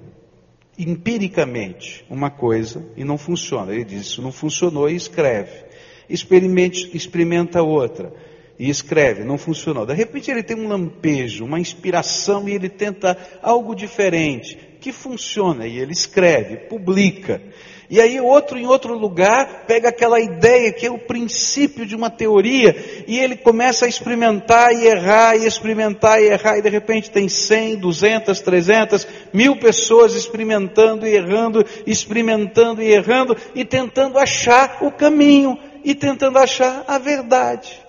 empiricamente 0.80 2.06
uma 2.10 2.30
coisa 2.30 2.86
e 2.96 3.04
não 3.04 3.18
funciona. 3.18 3.74
Ele 3.74 3.84
diz: 3.84 4.06
Isso 4.06 4.22
não 4.22 4.32
funcionou 4.32 4.90
e 4.90 4.96
escreve. 4.96 5.66
Experimente, 6.10 6.96
experimenta 6.96 7.62
outra 7.62 8.14
e 8.58 8.70
escreve, 8.70 9.26
não 9.26 9.38
funcionou. 9.38 9.86
De 9.86 9.94
repente 9.94 10.32
ele 10.32 10.42
tem 10.42 10.56
um 10.56 10.70
lampejo, 10.70 11.44
uma 11.44 11.60
inspiração 11.60 12.48
e 12.48 12.54
ele 12.54 12.70
tenta 12.70 13.18
algo 13.42 13.76
diferente 13.76 14.58
que 14.80 14.92
funciona 14.92 15.68
e 15.68 15.78
ele 15.78 15.92
escreve, 15.92 16.58
publica. 16.68 17.42
E 17.90 18.02
aí 18.02 18.20
outro 18.20 18.58
em 18.58 18.66
outro 18.66 18.98
lugar 18.98 19.66
pega 19.66 19.90
aquela 19.90 20.20
ideia 20.20 20.74
que 20.74 20.86
é 20.86 20.92
o 20.92 21.00
princípio 21.00 21.86
de 21.86 21.96
uma 21.96 22.10
teoria 22.10 22.76
e 23.08 23.18
ele 23.18 23.38
começa 23.38 23.86
a 23.86 23.88
experimentar 23.88 24.74
e 24.74 24.86
errar 24.86 25.38
e 25.38 25.46
experimentar 25.46 26.22
e 26.22 26.26
errar 26.26 26.58
e 26.58 26.62
de 26.62 26.70
repente 26.70 27.10
tem 27.10 27.30
100, 27.30 27.78
200, 27.78 28.42
300, 28.42 29.08
mil 29.32 29.56
pessoas 29.56 30.16
experimentando 30.16 31.08
e 31.08 31.16
errando, 31.16 31.66
experimentando 31.86 32.82
e 32.82 32.92
errando 32.92 33.38
e 33.56 33.64
tentando 33.64 34.20
achar 34.20 34.80
o 34.82 34.92
caminho 34.92 35.58
e 35.82 35.96
tentando 35.96 36.38
achar 36.38 36.84
a 36.90 36.98
verdade. 36.98 37.82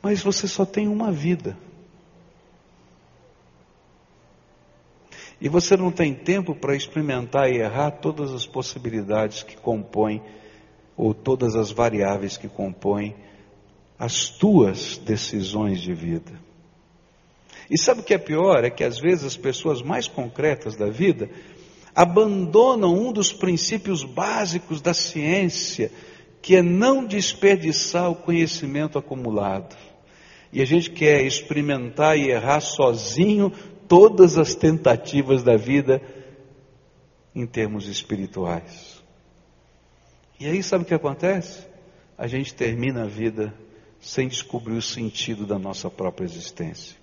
Mas 0.00 0.22
você 0.22 0.48
só 0.48 0.64
tem 0.64 0.88
uma 0.88 1.12
vida. 1.12 1.65
E 5.40 5.48
você 5.48 5.76
não 5.76 5.90
tem 5.90 6.14
tempo 6.14 6.54
para 6.54 6.74
experimentar 6.74 7.50
e 7.50 7.58
errar 7.58 7.90
todas 7.90 8.32
as 8.32 8.46
possibilidades 8.46 9.42
que 9.42 9.56
compõem, 9.56 10.22
ou 10.96 11.12
todas 11.12 11.54
as 11.54 11.70
variáveis 11.70 12.36
que 12.36 12.48
compõem 12.48 13.14
as 13.98 14.28
tuas 14.28 14.96
decisões 14.98 15.80
de 15.80 15.92
vida. 15.92 16.32
E 17.70 17.76
sabe 17.76 18.00
o 18.00 18.04
que 18.04 18.14
é 18.14 18.18
pior? 18.18 18.64
É 18.64 18.70
que 18.70 18.84
às 18.84 18.98
vezes 18.98 19.24
as 19.24 19.36
pessoas 19.36 19.82
mais 19.82 20.06
concretas 20.06 20.76
da 20.76 20.88
vida 20.88 21.28
abandonam 21.94 22.94
um 22.94 23.12
dos 23.12 23.32
princípios 23.32 24.04
básicos 24.04 24.80
da 24.80 24.94
ciência, 24.94 25.90
que 26.40 26.56
é 26.56 26.62
não 26.62 27.04
desperdiçar 27.04 28.10
o 28.10 28.14
conhecimento 28.14 28.98
acumulado. 28.98 29.76
E 30.52 30.62
a 30.62 30.64
gente 30.64 30.90
quer 30.90 31.24
experimentar 31.24 32.16
e 32.16 32.30
errar 32.30 32.60
sozinho 32.60 33.52
todas 33.88 34.38
as 34.38 34.54
tentativas 34.54 35.42
da 35.42 35.56
vida 35.56 36.00
em 37.34 37.46
termos 37.46 37.86
espirituais. 37.86 39.02
E 40.38 40.46
aí 40.46 40.62
sabe 40.62 40.84
o 40.84 40.86
que 40.86 40.94
acontece? 40.94 41.66
A 42.16 42.26
gente 42.26 42.54
termina 42.54 43.04
a 43.04 43.06
vida 43.06 43.54
sem 44.00 44.28
descobrir 44.28 44.74
o 44.74 44.82
sentido 44.82 45.46
da 45.46 45.58
nossa 45.58 45.90
própria 45.90 46.24
existência. 46.24 46.96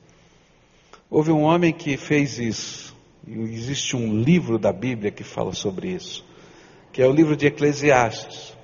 Houve 1.10 1.32
um 1.32 1.44
homem 1.44 1.72
que 1.72 1.98
fez 1.98 2.40
isso. 2.40 2.96
Existe 3.28 3.96
um 3.96 4.20
livro 4.20 4.58
da 4.58 4.74
Bíblia 4.74 5.12
que 5.12 5.24
fala 5.24 5.54
sobre 5.54 5.90
isso, 5.90 6.25
que 6.92 7.02
é 7.02 7.08
o 7.08 7.12
livro 7.12 7.36
de 7.36 7.46
Eclesiastes. 7.46 8.58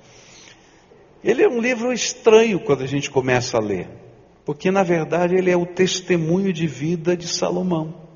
Ele 1.22 1.42
é 1.42 1.48
um 1.48 1.60
livro 1.60 1.92
estranho 1.92 2.58
quando 2.60 2.82
a 2.82 2.86
gente 2.86 3.10
começa 3.10 3.56
a 3.56 3.60
ler, 3.60 3.88
porque 4.44 4.70
na 4.70 4.82
verdade 4.82 5.34
ele 5.34 5.50
é 5.50 5.56
o 5.56 5.66
testemunho 5.66 6.52
de 6.52 6.66
vida 6.66 7.16
de 7.16 7.28
Salomão. 7.28 8.09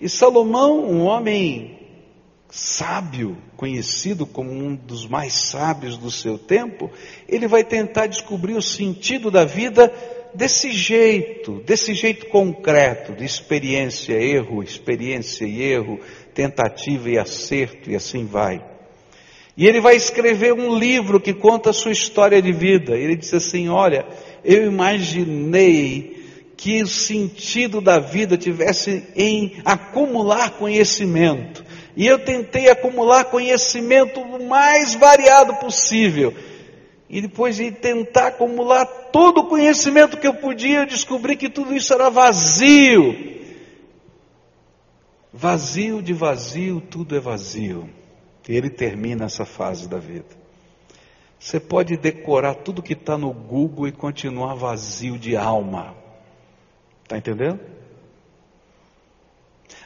E 0.00 0.08
Salomão, 0.08 0.84
um 0.90 1.02
homem 1.02 1.78
sábio, 2.48 3.36
conhecido 3.56 4.26
como 4.26 4.50
um 4.50 4.74
dos 4.74 5.06
mais 5.06 5.34
sábios 5.34 5.98
do 5.98 6.10
seu 6.10 6.38
tempo, 6.38 6.90
ele 7.28 7.46
vai 7.46 7.62
tentar 7.62 8.06
descobrir 8.06 8.54
o 8.54 8.62
sentido 8.62 9.30
da 9.30 9.44
vida 9.44 9.92
desse 10.34 10.72
jeito, 10.72 11.60
desse 11.66 11.94
jeito 11.94 12.26
concreto, 12.26 13.12
de 13.12 13.24
experiência, 13.24 14.14
erro, 14.14 14.62
experiência 14.62 15.44
e 15.44 15.62
erro, 15.62 16.00
tentativa 16.34 17.10
e 17.10 17.18
acerto, 17.18 17.90
e 17.90 17.94
assim 17.94 18.24
vai. 18.24 18.64
E 19.56 19.66
ele 19.66 19.80
vai 19.80 19.96
escrever 19.96 20.54
um 20.54 20.76
livro 20.78 21.20
que 21.20 21.34
conta 21.34 21.70
a 21.70 21.74
sua 21.74 21.92
história 21.92 22.40
de 22.40 22.52
vida. 22.52 22.96
Ele 22.96 23.16
diz 23.16 23.34
assim: 23.34 23.68
Olha, 23.68 24.06
eu 24.42 24.64
imaginei 24.64 26.19
que 26.60 26.82
o 26.82 26.86
sentido 26.86 27.80
da 27.80 27.98
vida 27.98 28.36
tivesse 28.36 29.02
em 29.16 29.62
acumular 29.64 30.50
conhecimento. 30.58 31.64
E 31.96 32.06
eu 32.06 32.18
tentei 32.18 32.68
acumular 32.68 33.24
conhecimento 33.24 34.20
o 34.20 34.46
mais 34.46 34.94
variado 34.94 35.54
possível. 35.54 36.34
E 37.08 37.22
depois 37.22 37.56
de 37.56 37.72
tentar 37.72 38.26
acumular 38.26 38.84
todo 38.84 39.38
o 39.38 39.46
conhecimento 39.46 40.18
que 40.18 40.26
eu 40.26 40.34
podia, 40.34 40.80
eu 40.80 40.86
descobri 40.86 41.34
que 41.34 41.48
tudo 41.48 41.74
isso 41.74 41.94
era 41.94 42.10
vazio. 42.10 43.40
Vazio 45.32 46.02
de 46.02 46.12
vazio, 46.12 46.82
tudo 46.82 47.16
é 47.16 47.20
vazio. 47.20 47.88
Ele 48.46 48.68
termina 48.68 49.24
essa 49.24 49.46
fase 49.46 49.88
da 49.88 49.96
vida. 49.96 50.38
Você 51.38 51.58
pode 51.58 51.96
decorar 51.96 52.52
tudo 52.56 52.82
que 52.82 52.92
está 52.92 53.16
no 53.16 53.32
Google 53.32 53.88
e 53.88 53.92
continuar 53.92 54.52
vazio 54.56 55.18
de 55.18 55.38
alma. 55.38 55.99
Está 57.10 57.18
entendendo? 57.18 57.58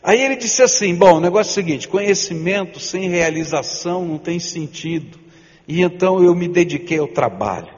Aí 0.03 0.21
ele 0.21 0.37
disse 0.37 0.63
assim: 0.63 0.95
bom, 0.95 1.15
o 1.15 1.21
negócio 1.21 1.49
é 1.49 1.53
o 1.53 1.55
seguinte: 1.55 1.89
conhecimento 1.89 2.79
sem 2.79 3.09
realização 3.09 4.05
não 4.05 4.19
tem 4.19 4.39
sentido. 4.39 5.19
E 5.67 5.81
então 5.81 6.23
eu 6.23 6.35
me 6.35 6.47
dediquei 6.47 6.99
ao 6.99 7.09
trabalho. 7.09 7.73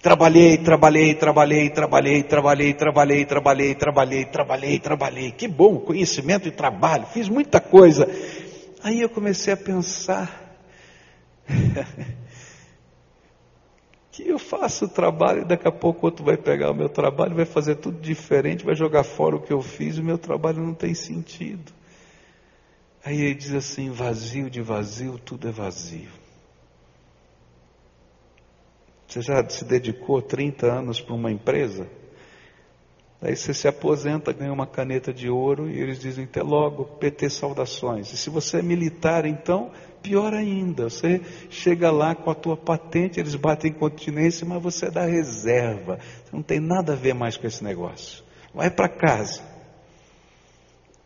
Trabalhei, 0.00 0.56
trabalhei, 0.58 1.14
trabalhei, 1.14 1.68
trabalhei, 1.68 2.22
trabalhei, 2.22 2.74
trabalhei, 2.74 3.24
trabalhei, 3.24 3.74
trabalhei, 3.74 4.24
trabalhei, 4.24 4.78
trabalhei. 4.78 5.32
Que 5.32 5.48
bom, 5.48 5.78
conhecimento 5.80 6.46
e 6.46 6.52
trabalho. 6.52 7.06
Fiz 7.06 7.28
muita 7.28 7.58
coisa. 7.58 8.08
Aí 8.84 9.00
eu 9.00 9.08
comecei 9.08 9.52
a 9.52 9.56
pensar 9.56 10.60
que 14.14 14.28
eu 14.28 14.38
faço 14.38 14.84
o 14.84 14.88
trabalho 14.88 15.42
e 15.42 15.44
daqui 15.44 15.66
a 15.66 15.72
pouco 15.72 16.06
outro 16.06 16.24
vai 16.24 16.36
pegar 16.36 16.70
o 16.70 16.74
meu 16.74 16.88
trabalho, 16.88 17.34
vai 17.34 17.44
fazer 17.44 17.74
tudo 17.74 18.00
diferente, 18.00 18.64
vai 18.64 18.76
jogar 18.76 19.02
fora 19.02 19.34
o 19.34 19.42
que 19.42 19.52
eu 19.52 19.60
fiz, 19.60 19.98
o 19.98 20.04
meu 20.04 20.16
trabalho 20.16 20.62
não 20.62 20.72
tem 20.72 20.94
sentido. 20.94 21.72
Aí 23.04 23.20
ele 23.20 23.34
diz 23.34 23.52
assim: 23.52 23.90
vazio 23.90 24.48
de 24.48 24.62
vazio, 24.62 25.18
tudo 25.18 25.48
é 25.48 25.50
vazio. 25.50 26.10
Você 29.08 29.20
já 29.20 29.48
se 29.48 29.64
dedicou 29.64 30.22
30 30.22 30.64
anos 30.64 31.00
para 31.00 31.14
uma 31.14 31.32
empresa? 31.32 31.88
Aí 33.24 33.34
você 33.34 33.54
se 33.54 33.66
aposenta, 33.66 34.34
ganha 34.34 34.52
uma 34.52 34.66
caneta 34.66 35.10
de 35.10 35.30
ouro 35.30 35.70
e 35.70 35.80
eles 35.80 35.98
dizem 35.98 36.24
até 36.24 36.42
logo, 36.42 36.84
PT 36.84 37.30
saudações. 37.30 38.12
E 38.12 38.18
se 38.18 38.28
você 38.28 38.58
é 38.58 38.62
militar, 38.62 39.24
então, 39.24 39.70
pior 40.02 40.34
ainda, 40.34 40.90
você 40.90 41.22
chega 41.48 41.90
lá 41.90 42.14
com 42.14 42.30
a 42.30 42.34
tua 42.34 42.54
patente, 42.54 43.18
eles 43.18 43.34
batem 43.34 43.72
continência, 43.72 44.46
mas 44.46 44.62
você 44.62 44.88
é 44.88 44.90
da 44.90 45.06
reserva. 45.06 45.98
Você 46.22 46.36
não 46.36 46.42
tem 46.42 46.60
nada 46.60 46.92
a 46.92 46.96
ver 46.96 47.14
mais 47.14 47.38
com 47.38 47.46
esse 47.46 47.64
negócio. 47.64 48.22
Vai 48.52 48.70
para 48.70 48.90
casa. 48.90 49.40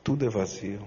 Tudo 0.02 0.26
é 0.26 0.28
vazio. 0.28 0.80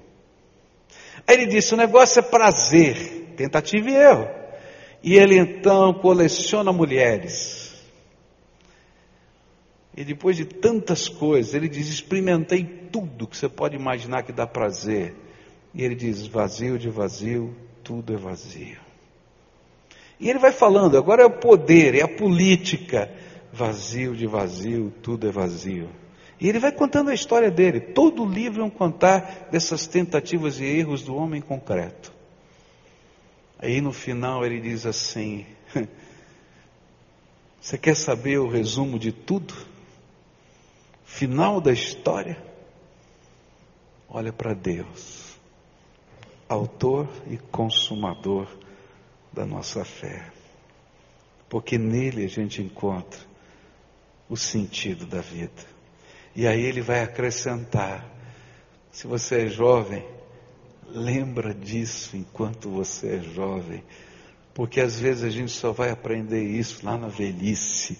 Aí 1.25 1.35
ele 1.35 1.45
disse: 1.45 1.73
o 1.73 1.77
negócio 1.77 2.19
é 2.19 2.23
prazer, 2.23 3.33
tentativa 3.37 3.89
e 3.89 3.95
erro. 3.95 4.27
E 5.01 5.15
ele 5.15 5.37
então 5.37 5.93
coleciona 5.93 6.73
mulheres 6.73 7.70
e 9.95 10.05
depois 10.05 10.37
de 10.37 10.45
tantas 10.45 11.09
coisas, 11.09 11.53
ele 11.53 11.67
diz: 11.67 11.87
experimentei 11.89 12.63
tudo 12.91 13.27
que 13.27 13.35
você 13.35 13.49
pode 13.49 13.75
imaginar 13.75 14.23
que 14.23 14.31
dá 14.31 14.47
prazer. 14.47 15.13
E 15.73 15.83
ele 15.83 15.95
diz: 15.95 16.25
vazio 16.27 16.79
de 16.79 16.89
vazio, 16.89 17.53
tudo 17.83 18.13
é 18.13 18.17
vazio. 18.17 18.79
E 20.19 20.29
ele 20.29 20.39
vai 20.39 20.51
falando: 20.51 20.97
agora 20.97 21.23
é 21.23 21.25
o 21.25 21.39
poder, 21.39 21.95
é 21.95 22.03
a 22.03 22.07
política. 22.07 23.11
Vazio 23.53 24.15
de 24.15 24.25
vazio, 24.25 24.93
tudo 25.01 25.27
é 25.27 25.31
vazio. 25.31 25.89
E 26.39 26.47
ele 26.47 26.57
vai 26.57 26.71
contando 26.71 27.09
a 27.09 27.13
história 27.13 27.51
dele. 27.51 27.81
Todo 27.81 28.23
o 28.23 28.29
livro 28.29 28.61
é 28.61 28.65
um 28.65 28.69
contar 28.69 29.49
dessas 29.51 29.85
tentativas 29.87 30.57
e 30.59 30.63
erros 30.63 31.03
do 31.03 31.13
homem 31.13 31.41
concreto. 31.41 32.13
Aí 33.59 33.81
no 33.81 33.91
final 33.91 34.45
ele 34.45 34.61
diz 34.61 34.85
assim: 34.85 35.45
Você 37.59 37.77
quer 37.77 37.95
saber 37.95 38.39
o 38.39 38.47
resumo 38.47 38.97
de 38.97 39.11
tudo? 39.11 39.53
Final 41.11 41.59
da 41.59 41.73
história, 41.73 42.41
olha 44.09 44.31
para 44.31 44.53
Deus, 44.53 45.37
autor 46.47 47.07
e 47.29 47.37
consumador 47.37 48.47
da 49.31 49.45
nossa 49.45 49.83
fé. 49.83 50.31
Porque 51.49 51.77
nele 51.77 52.23
a 52.23 52.29
gente 52.29 52.61
encontra 52.61 53.19
o 54.29 54.37
sentido 54.37 55.05
da 55.05 55.19
vida. 55.19 55.63
E 56.33 56.47
aí 56.47 56.61
ele 56.61 56.81
vai 56.81 57.01
acrescentar: 57.01 58.09
se 58.89 59.05
você 59.05 59.45
é 59.45 59.47
jovem, 59.47 60.07
lembra 60.87 61.53
disso 61.53 62.15
enquanto 62.15 62.69
você 62.69 63.17
é 63.17 63.19
jovem, 63.19 63.83
porque 64.53 64.79
às 64.79 64.97
vezes 64.97 65.23
a 65.23 65.29
gente 65.29 65.51
só 65.51 65.73
vai 65.73 65.89
aprender 65.89 66.41
isso 66.41 66.85
lá 66.85 66.97
na 66.97 67.09
velhice 67.09 67.99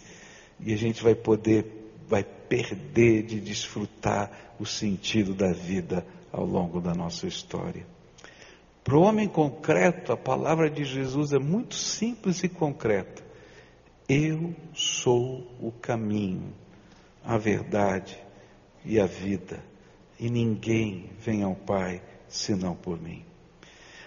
e 0.62 0.74
a 0.74 0.78
gente 0.78 1.04
vai 1.04 1.13
poder 1.13 1.81
vai 2.12 2.26
perder 2.26 3.24
de 3.24 3.39
desfrutar 3.39 4.30
o 4.60 4.65
sentido 4.65 5.34
da 5.34 5.54
vida 5.54 6.06
ao 6.30 6.45
longo 6.45 6.82
da 6.82 6.93
nossa 6.93 7.26
história. 7.26 7.88
Para 8.84 8.97
o 8.97 9.02
homem 9.02 9.30
concreto, 9.30 10.12
a 10.12 10.17
palavra 10.17 10.69
de 10.69 10.84
Jesus 10.84 11.32
é 11.32 11.39
muito 11.39 11.74
simples 11.74 12.43
e 12.43 12.50
concreta. 12.50 13.24
Eu 14.10 14.54
sou 14.74 15.47
o 15.62 15.71
caminho, 15.71 16.54
a 17.24 17.38
verdade 17.38 18.19
e 18.84 19.00
a 19.00 19.06
vida, 19.06 19.63
e 20.19 20.30
ninguém 20.30 21.10
vem 21.17 21.43
ao 21.43 21.56
Pai 21.56 22.02
senão 22.28 22.76
por 22.76 23.02
mim. 23.02 23.31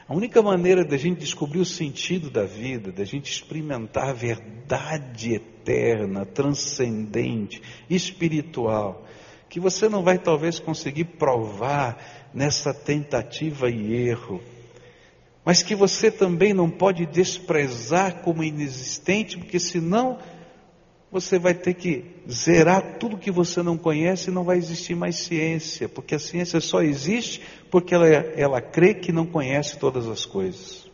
A 0.06 0.14
única 0.14 0.42
maneira 0.42 0.84
da 0.84 0.98
gente 0.98 1.20
descobrir 1.20 1.60
o 1.60 1.64
sentido 1.64 2.28
da 2.28 2.44
vida, 2.44 2.92
da 2.92 3.04
gente 3.04 3.32
experimentar 3.32 4.10
a 4.10 4.12
verdade 4.12 5.34
eterna, 5.34 6.26
transcendente, 6.26 7.62
espiritual, 7.88 9.06
que 9.48 9.58
você 9.58 9.88
não 9.88 10.02
vai 10.02 10.18
talvez 10.18 10.58
conseguir 10.58 11.04
provar 11.04 12.28
nessa 12.34 12.74
tentativa 12.74 13.70
e 13.70 14.08
erro, 14.08 14.42
mas 15.42 15.62
que 15.62 15.74
você 15.74 16.10
também 16.10 16.52
não 16.52 16.68
pode 16.68 17.06
desprezar 17.06 18.20
como 18.20 18.44
inexistente, 18.44 19.38
porque 19.38 19.58
senão 19.58 20.18
você 21.14 21.38
vai 21.38 21.54
ter 21.54 21.74
que 21.74 22.04
zerar 22.28 22.98
tudo 22.98 23.16
que 23.16 23.30
você 23.30 23.62
não 23.62 23.78
conhece 23.78 24.30
e 24.30 24.32
não 24.32 24.42
vai 24.42 24.58
existir 24.58 24.96
mais 24.96 25.14
ciência, 25.14 25.88
porque 25.88 26.16
a 26.16 26.18
ciência 26.18 26.60
só 26.60 26.82
existe 26.82 27.40
porque 27.70 27.94
ela, 27.94 28.08
ela 28.08 28.60
crê 28.60 28.94
que 28.94 29.12
não 29.12 29.24
conhece 29.24 29.78
todas 29.78 30.08
as 30.08 30.26
coisas. 30.26 30.90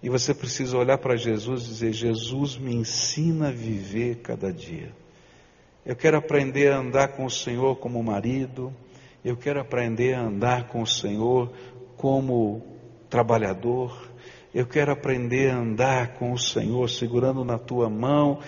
E 0.00 0.08
você 0.08 0.32
precisa 0.32 0.78
olhar 0.78 0.98
para 0.98 1.16
Jesus 1.16 1.64
e 1.64 1.66
dizer: 1.66 1.92
Jesus 1.92 2.56
me 2.56 2.76
ensina 2.76 3.48
a 3.48 3.50
viver 3.50 4.18
cada 4.22 4.52
dia. 4.52 4.92
Eu 5.84 5.96
quero 5.96 6.16
aprender 6.16 6.70
a 6.70 6.78
andar 6.78 7.08
com 7.08 7.24
o 7.24 7.30
Senhor 7.30 7.74
como 7.78 8.00
marido, 8.04 8.72
eu 9.24 9.36
quero 9.36 9.60
aprender 9.60 10.14
a 10.14 10.22
andar 10.22 10.68
com 10.68 10.80
o 10.80 10.86
Senhor 10.86 11.52
como 11.96 12.62
trabalhador, 13.10 14.12
eu 14.56 14.64
quero 14.64 14.90
aprender 14.90 15.50
a 15.50 15.58
andar 15.58 16.14
com 16.14 16.32
o 16.32 16.38
Senhor 16.38 16.88
segurando 16.88 17.44
na 17.44 17.58
tua 17.58 17.90
mão, 17.90 18.38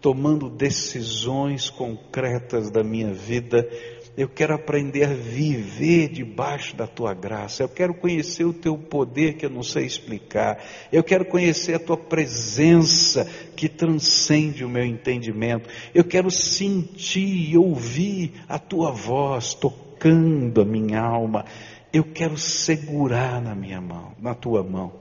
tomando 0.00 0.48
decisões 0.48 1.70
concretas 1.70 2.70
da 2.70 2.82
minha 2.82 3.12
vida. 3.12 3.68
Eu 4.16 4.28
quero 4.28 4.54
aprender 4.54 5.04
a 5.04 5.14
viver 5.14 6.08
debaixo 6.08 6.74
da 6.74 6.86
tua 6.86 7.14
graça. 7.14 7.62
Eu 7.62 7.68
quero 7.68 7.94
conhecer 7.94 8.44
o 8.44 8.52
teu 8.52 8.76
poder 8.76 9.34
que 9.34 9.46
eu 9.46 9.50
não 9.50 9.62
sei 9.62 9.86
explicar. 9.86 10.58
Eu 10.92 11.04
quero 11.04 11.24
conhecer 11.24 11.74
a 11.74 11.78
tua 11.78 11.96
presença 11.96 13.24
que 13.54 13.68
transcende 13.68 14.64
o 14.64 14.68
meu 14.68 14.84
entendimento. 14.84 15.68
Eu 15.94 16.04
quero 16.04 16.30
sentir 16.30 17.50
e 17.50 17.56
ouvir 17.56 18.32
a 18.48 18.58
tua 18.58 18.90
voz 18.90 19.54
tocando 19.54 20.60
a 20.60 20.64
minha 20.64 21.00
alma. 21.00 21.44
Eu 21.92 22.04
quero 22.04 22.36
segurar 22.36 23.40
na 23.40 23.54
minha 23.54 23.80
mão, 23.80 24.14
na 24.20 24.34
tua 24.34 24.64
mão. 24.64 24.92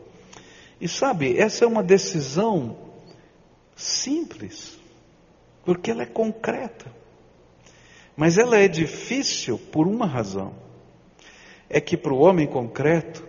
E 0.79 0.87
sabe, 0.87 1.37
essa 1.37 1.65
é 1.65 1.67
uma 1.67 1.81
decisão 1.81 2.77
simples 3.75 4.76
porque 5.67 5.91
ela 5.91 6.03
é 6.03 6.05
concreta. 6.05 6.89
Mas 8.15 8.37
ela 8.37 8.57
é 8.57 8.69
difícil 8.69 9.59
por 9.59 9.85
uma 9.85 10.07
razão: 10.07 10.53
é 11.69 11.81
que 11.81 11.97
para 11.97 12.13
o 12.13 12.19
homem 12.19 12.47
concreto, 12.47 13.27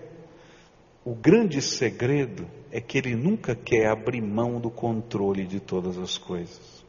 o 1.05 1.17
grande 1.17 1.61
segredo 1.61 2.47
é 2.71 2.81
que 2.81 2.97
ele 2.97 3.17
nunca 3.17 3.57
quer 3.57 3.89
abrir 3.89 4.23
mão 4.23 4.61
do 4.61 4.71
controle 4.71 5.45
de 5.47 5.59
todas 5.59 5.99
as 5.99 6.17
coisas. 6.17 6.87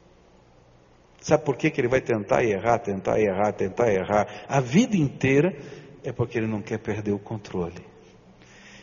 Sabe 1.19 1.43
por 1.43 1.57
que, 1.57 1.71
que 1.71 1.81
ele 1.81 1.88
vai 1.88 1.99
tentar 1.99 2.43
errar, 2.43 2.77
tentar 2.77 3.19
errar, 3.19 3.51
tentar 3.51 3.91
errar 3.91 4.45
a 4.47 4.59
vida 4.59 4.95
inteira? 4.95 5.57
É 6.03 6.12
porque 6.12 6.38
ele 6.38 6.47
não 6.47 6.62
quer 6.62 6.77
perder 6.77 7.12
o 7.12 7.19
controle. 7.19 7.83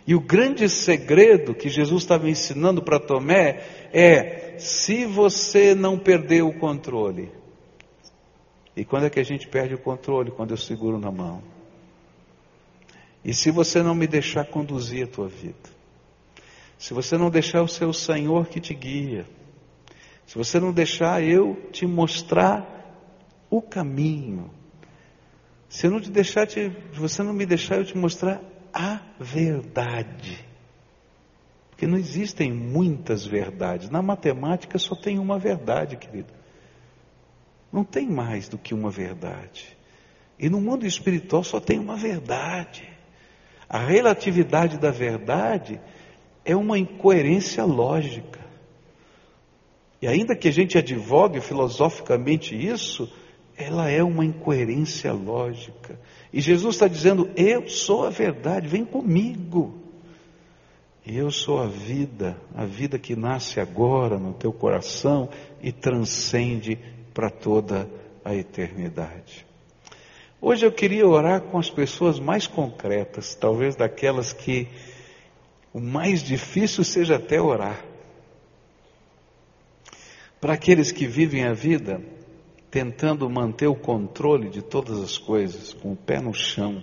E 0.07 0.15
o 0.15 0.21
grande 0.21 0.69
segredo 0.69 1.55
que 1.55 1.69
Jesus 1.69 2.05
estava 2.05 2.31
ensinando 2.31 2.81
para 2.81 3.01
Tomé 3.01 3.89
é: 3.93 4.57
se 4.59 5.05
você 5.05 5.75
não 5.75 5.99
perder 5.99 6.43
o 6.43 6.53
controle, 6.53 7.33
e 8.77 8.85
quando 8.85 9.07
é 9.07 9.11
que 9.11 9.19
a 9.19 9.25
gente 9.25 9.49
perde 9.49 9.75
o 9.75 9.79
controle? 9.79 10.31
Quando 10.31 10.53
eu 10.53 10.57
seguro 10.57 10.99
na 10.99 11.11
mão. 11.11 11.43
E 13.25 13.35
se 13.35 13.51
você 13.51 13.83
não 13.83 13.95
me 13.95 14.07
deixar 14.07 14.45
conduzir 14.45 15.05
a 15.05 15.09
tua 15.09 15.27
vida, 15.27 15.69
se 16.79 16.95
você 16.95 17.19
não 17.19 17.29
deixar 17.29 17.63
o 17.63 17.69
seu 17.69 17.93
Senhor 17.93 18.47
que 18.47 18.61
te 18.61 18.75
guia, 18.75 19.27
se 20.25 20.39
você 20.39 20.61
não 20.61 20.73
deixar 20.73 21.21
eu 21.21 21.57
te 21.73 21.85
mostrar 21.85 22.75
o 23.51 23.61
caminho, 23.61 24.51
se 25.69 25.89
eu 25.89 25.91
não 25.91 26.01
te 26.01 26.11
deixar, 26.11 26.47
te, 26.47 26.71
você 26.93 27.25
não 27.25 27.33
me 27.33 27.45
deixar 27.45 27.79
eu 27.79 27.85
te 27.85 27.97
mostrar 27.97 28.41
a 28.77 29.01
verdade, 29.19 30.45
porque 31.71 31.87
não 31.87 31.97
existem 31.97 32.53
muitas 32.53 33.25
verdades. 33.25 33.89
Na 33.89 34.03
matemática 34.03 34.79
só 34.79 34.95
tem 34.95 35.19
uma 35.19 35.39
verdade, 35.39 35.97
querido. 35.97 36.31
Não 37.73 37.83
tem 37.83 38.07
mais 38.07 38.49
do 38.49 38.59
que 38.59 38.75
uma 38.75 38.91
verdade. 38.91 39.75
E 40.39 40.51
no 40.51 40.61
mundo 40.61 40.87
espiritual 40.87 41.43
só 41.43 41.59
tem 41.59 41.79
uma 41.79 41.97
verdade. 41.97 42.87
A 43.67 43.79
relatividade 43.79 44.79
da 44.79 44.91
verdade 44.91 45.81
é 46.45 46.55
uma 46.55 46.79
incoerência 46.79 47.65
lógica. 47.65 48.41
E 50.03 50.07
ainda 50.07 50.37
que 50.37 50.49
a 50.49 50.53
gente 50.53 50.77
advogue 50.77 51.41
filosoficamente 51.41 52.55
isso, 52.55 53.11
ela 53.57 53.91
é 53.91 54.03
uma 54.03 54.25
incoerência 54.25 55.13
lógica. 55.13 55.99
E 56.33 56.41
Jesus 56.41 56.75
está 56.75 56.87
dizendo: 56.87 57.31
Eu 57.35 57.69
sou 57.69 58.07
a 58.07 58.11
verdade, 58.11 58.69
vem 58.69 58.85
comigo. 58.85 59.83
Eu 61.07 61.31
sou 61.31 61.61
a 61.61 61.67
vida, 61.67 62.37
a 62.55 62.65
vida 62.67 62.99
que 62.99 63.15
nasce 63.15 63.61
agora 63.61 64.19
no 64.19 64.35
teu 64.35 64.53
coração 64.53 65.31
e 65.63 65.71
transcende 65.71 66.77
para 67.15 67.31
toda 67.31 67.89
a 68.25 68.35
eternidade. 68.35 69.47
Hoje 70.41 70.67
eu 70.67 70.73
queria 70.73 71.07
orar 71.07 71.43
com 71.43 71.59
as 71.59 71.71
pessoas 71.71 72.19
mais 72.19 72.47
concretas, 72.47 73.35
talvez 73.37 73.77
daquelas 73.77 74.33
que 74.33 74.69
o 75.73 75.81
mais 75.81 76.23
difícil 76.23 76.83
seja 76.83 77.17
até 77.17 77.41
orar. 77.41 77.85
Para 80.41 80.55
aqueles 80.55 80.91
que 80.91 81.07
vivem 81.07 81.45
a 81.45 81.53
vida 81.53 82.01
tentando 82.71 83.29
manter 83.29 83.67
o 83.67 83.75
controle 83.75 84.49
de 84.49 84.63
todas 84.63 85.01
as 85.01 85.19
coisas, 85.19 85.73
com 85.73 85.93
o 85.93 85.97
pé 85.97 86.21
no 86.21 86.35
chão. 86.35 86.83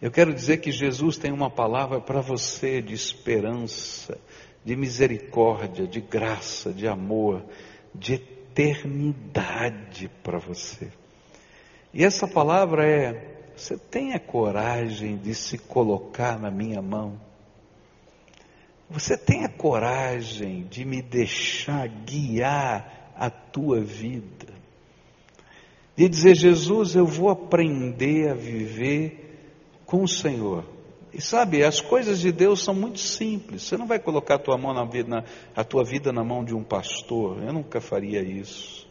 Eu 0.00 0.10
quero 0.10 0.32
dizer 0.32 0.58
que 0.58 0.70
Jesus 0.70 1.16
tem 1.16 1.32
uma 1.32 1.50
palavra 1.50 2.00
para 2.00 2.20
você 2.20 2.82
de 2.82 2.94
esperança, 2.94 4.18
de 4.64 4.76
misericórdia, 4.76 5.86
de 5.86 6.00
graça, 6.00 6.72
de 6.72 6.86
amor, 6.86 7.44
de 7.94 8.14
eternidade 8.14 10.10
para 10.22 10.38
você. 10.38 10.90
E 11.94 12.04
essa 12.04 12.28
palavra 12.28 12.86
é: 12.86 13.52
você 13.56 13.78
tenha 13.78 14.18
coragem 14.20 15.16
de 15.16 15.34
se 15.34 15.56
colocar 15.56 16.38
na 16.38 16.50
minha 16.50 16.82
mão. 16.82 17.18
Você 18.88 19.16
tenha 19.16 19.48
coragem 19.48 20.64
de 20.64 20.84
me 20.84 21.00
deixar 21.00 21.88
guiar 21.88 23.12
a 23.16 23.30
tua 23.30 23.80
vida. 23.80 24.55
De 25.96 26.08
dizer, 26.08 26.34
Jesus, 26.34 26.94
eu 26.94 27.06
vou 27.06 27.30
aprender 27.30 28.30
a 28.30 28.34
viver 28.34 29.26
com 29.86 30.02
o 30.02 30.08
Senhor. 30.08 30.64
E 31.16 31.20
sabe, 31.22 31.64
as 31.64 31.80
coisas 31.80 32.20
de 32.20 32.30
Deus 32.30 32.62
são 32.62 32.74
muito 32.74 32.98
simples. 32.98 33.62
Você 33.62 33.78
não 33.78 33.86
vai 33.86 33.98
colocar 33.98 34.34
a 34.34 34.38
tua, 34.38 34.58
mão 34.58 34.74
na 34.74 34.84
vida, 34.84 35.24
a 35.54 35.64
tua 35.64 35.82
vida 35.82 36.12
na 36.12 36.22
mão 36.22 36.44
de 36.44 36.54
um 36.54 36.62
pastor. 36.62 37.42
Eu 37.42 37.54
nunca 37.54 37.80
faria 37.80 38.20
isso. 38.20 38.86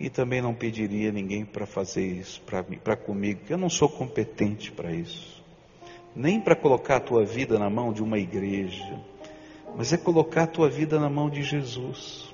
E 0.00 0.08
também 0.08 0.40
não 0.40 0.54
pediria 0.54 1.12
ninguém 1.12 1.44
para 1.44 1.66
fazer 1.66 2.04
isso 2.04 2.40
para 2.82 2.96
comigo, 2.96 3.40
porque 3.40 3.52
eu 3.52 3.58
não 3.58 3.68
sou 3.68 3.88
competente 3.88 4.72
para 4.72 4.90
isso. 4.90 5.44
Nem 6.16 6.40
para 6.40 6.56
colocar 6.56 6.96
a 6.96 7.00
tua 7.00 7.24
vida 7.24 7.58
na 7.58 7.68
mão 7.68 7.92
de 7.92 8.02
uma 8.02 8.18
igreja, 8.18 8.98
mas 9.76 9.92
é 9.92 9.96
colocar 9.96 10.44
a 10.44 10.46
tua 10.46 10.68
vida 10.68 10.98
na 10.98 11.08
mão 11.08 11.30
de 11.30 11.42
Jesus. 11.42 12.31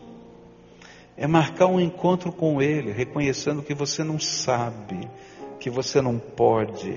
É 1.18 1.26
marcar 1.26 1.66
um 1.66 1.80
encontro 1.80 2.30
com 2.30 2.62
Ele, 2.62 2.92
reconhecendo 2.92 3.62
que 3.62 3.74
você 3.74 4.04
não 4.04 4.18
sabe, 4.18 5.10
que 5.58 5.68
você 5.68 6.00
não 6.00 6.18
pode, 6.18 6.96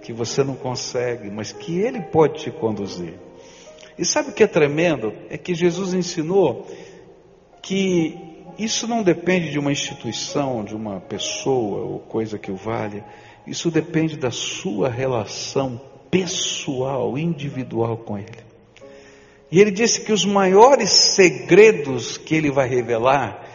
que 0.00 0.12
você 0.12 0.44
não 0.44 0.54
consegue, 0.54 1.28
mas 1.28 1.52
que 1.52 1.78
Ele 1.78 2.00
pode 2.00 2.40
te 2.40 2.50
conduzir. 2.50 3.18
E 3.98 4.04
sabe 4.04 4.30
o 4.30 4.32
que 4.32 4.44
é 4.44 4.46
tremendo? 4.46 5.12
É 5.28 5.36
que 5.36 5.54
Jesus 5.54 5.92
ensinou 5.92 6.66
que 7.60 8.16
isso 8.58 8.86
não 8.86 9.02
depende 9.02 9.50
de 9.50 9.58
uma 9.58 9.72
instituição, 9.72 10.64
de 10.64 10.74
uma 10.74 11.00
pessoa 11.00 11.82
ou 11.82 11.98
coisa 11.98 12.38
que 12.38 12.50
o 12.50 12.56
valha. 12.56 13.04
Isso 13.46 13.70
depende 13.70 14.16
da 14.16 14.30
sua 14.30 14.88
relação 14.88 15.80
pessoal, 16.10 17.18
individual 17.18 17.96
com 17.96 18.18
Ele. 18.18 18.51
E 19.52 19.60
ele 19.60 19.70
disse 19.70 20.00
que 20.00 20.12
os 20.12 20.24
maiores 20.24 20.90
segredos 20.90 22.18
que 22.18 22.34
ele 22.34 22.50
vai 22.50 22.66
revelar, 22.66 23.46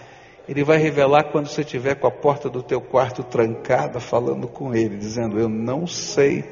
ele 0.47 0.63
vai 0.63 0.77
revelar 0.77 1.31
quando 1.31 1.47
você 1.47 1.61
estiver 1.61 1.95
com 1.95 2.07
a 2.07 2.11
porta 2.11 2.49
do 2.49 2.63
teu 2.63 2.79
quarto 2.79 3.23
trancada, 3.23 3.99
falando 3.99 4.47
com 4.47 4.73
ele, 4.73 4.95
dizendo: 4.95 5.37
Eu 5.37 5.49
não 5.49 5.85
sei, 5.85 6.45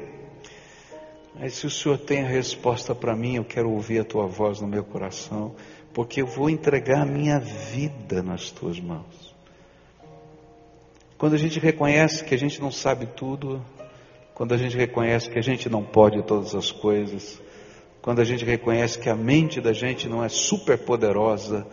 mas 1.38 1.54
se 1.54 1.66
o 1.66 1.70
Senhor 1.70 1.96
tem 1.96 2.24
a 2.24 2.28
resposta 2.28 2.94
para 2.94 3.14
mim, 3.14 3.36
eu 3.36 3.44
quero 3.44 3.70
ouvir 3.70 4.00
a 4.00 4.04
tua 4.04 4.26
voz 4.26 4.60
no 4.60 4.66
meu 4.66 4.84
coração 4.84 5.54
porque 5.96 6.20
eu 6.20 6.26
vou 6.26 6.50
entregar 6.50 7.00
a 7.00 7.06
minha 7.06 7.38
vida 7.40 8.22
nas 8.22 8.50
tuas 8.50 8.78
mãos. 8.78 9.34
Quando 11.16 11.32
a 11.32 11.38
gente 11.38 11.58
reconhece 11.58 12.22
que 12.22 12.34
a 12.34 12.38
gente 12.38 12.60
não 12.60 12.70
sabe 12.70 13.06
tudo, 13.06 13.64
quando 14.34 14.52
a 14.52 14.58
gente 14.58 14.76
reconhece 14.76 15.30
que 15.30 15.38
a 15.38 15.42
gente 15.42 15.70
não 15.70 15.82
pode 15.82 16.22
todas 16.24 16.54
as 16.54 16.70
coisas, 16.70 17.40
quando 18.06 18.20
a 18.20 18.24
gente 18.24 18.44
reconhece 18.44 19.00
que 19.00 19.10
a 19.10 19.16
mente 19.16 19.60
da 19.60 19.72
gente 19.72 20.08
não 20.08 20.22
é 20.22 20.28
super 20.28 20.78
poderosa, 20.78 21.66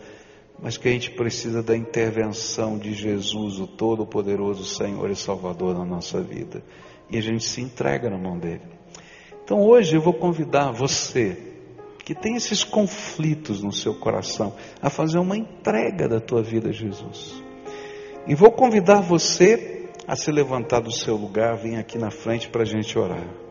mas 0.60 0.76
que 0.76 0.88
a 0.88 0.90
gente 0.90 1.12
precisa 1.12 1.62
da 1.62 1.76
intervenção 1.76 2.76
de 2.76 2.92
Jesus, 2.92 3.60
o 3.60 3.68
Todo-Poderoso 3.68 4.64
Senhor 4.64 5.08
e 5.08 5.14
Salvador 5.14 5.78
na 5.78 5.84
nossa 5.84 6.20
vida, 6.20 6.60
e 7.08 7.16
a 7.16 7.20
gente 7.20 7.44
se 7.44 7.60
entrega 7.60 8.10
na 8.10 8.18
mão 8.18 8.36
dele. 8.36 8.62
Então 9.44 9.60
hoje 9.60 9.94
eu 9.94 10.00
vou 10.00 10.12
convidar 10.12 10.72
você 10.72 11.38
que 12.04 12.16
tem 12.16 12.34
esses 12.34 12.64
conflitos 12.64 13.62
no 13.62 13.70
seu 13.70 13.94
coração, 13.94 14.56
a 14.82 14.90
fazer 14.90 15.18
uma 15.18 15.36
entrega 15.36 16.08
da 16.08 16.18
tua 16.18 16.42
vida 16.42 16.70
a 16.70 16.72
Jesus. 16.72 17.40
E 18.26 18.34
vou 18.34 18.50
convidar 18.50 19.00
você 19.02 19.88
a 20.04 20.16
se 20.16 20.32
levantar 20.32 20.80
do 20.80 20.90
seu 20.90 21.14
lugar, 21.14 21.56
vir 21.56 21.76
aqui 21.76 21.96
na 21.96 22.10
frente 22.10 22.48
para 22.48 22.62
a 22.62 22.66
gente 22.66 22.98
orar. 22.98 23.43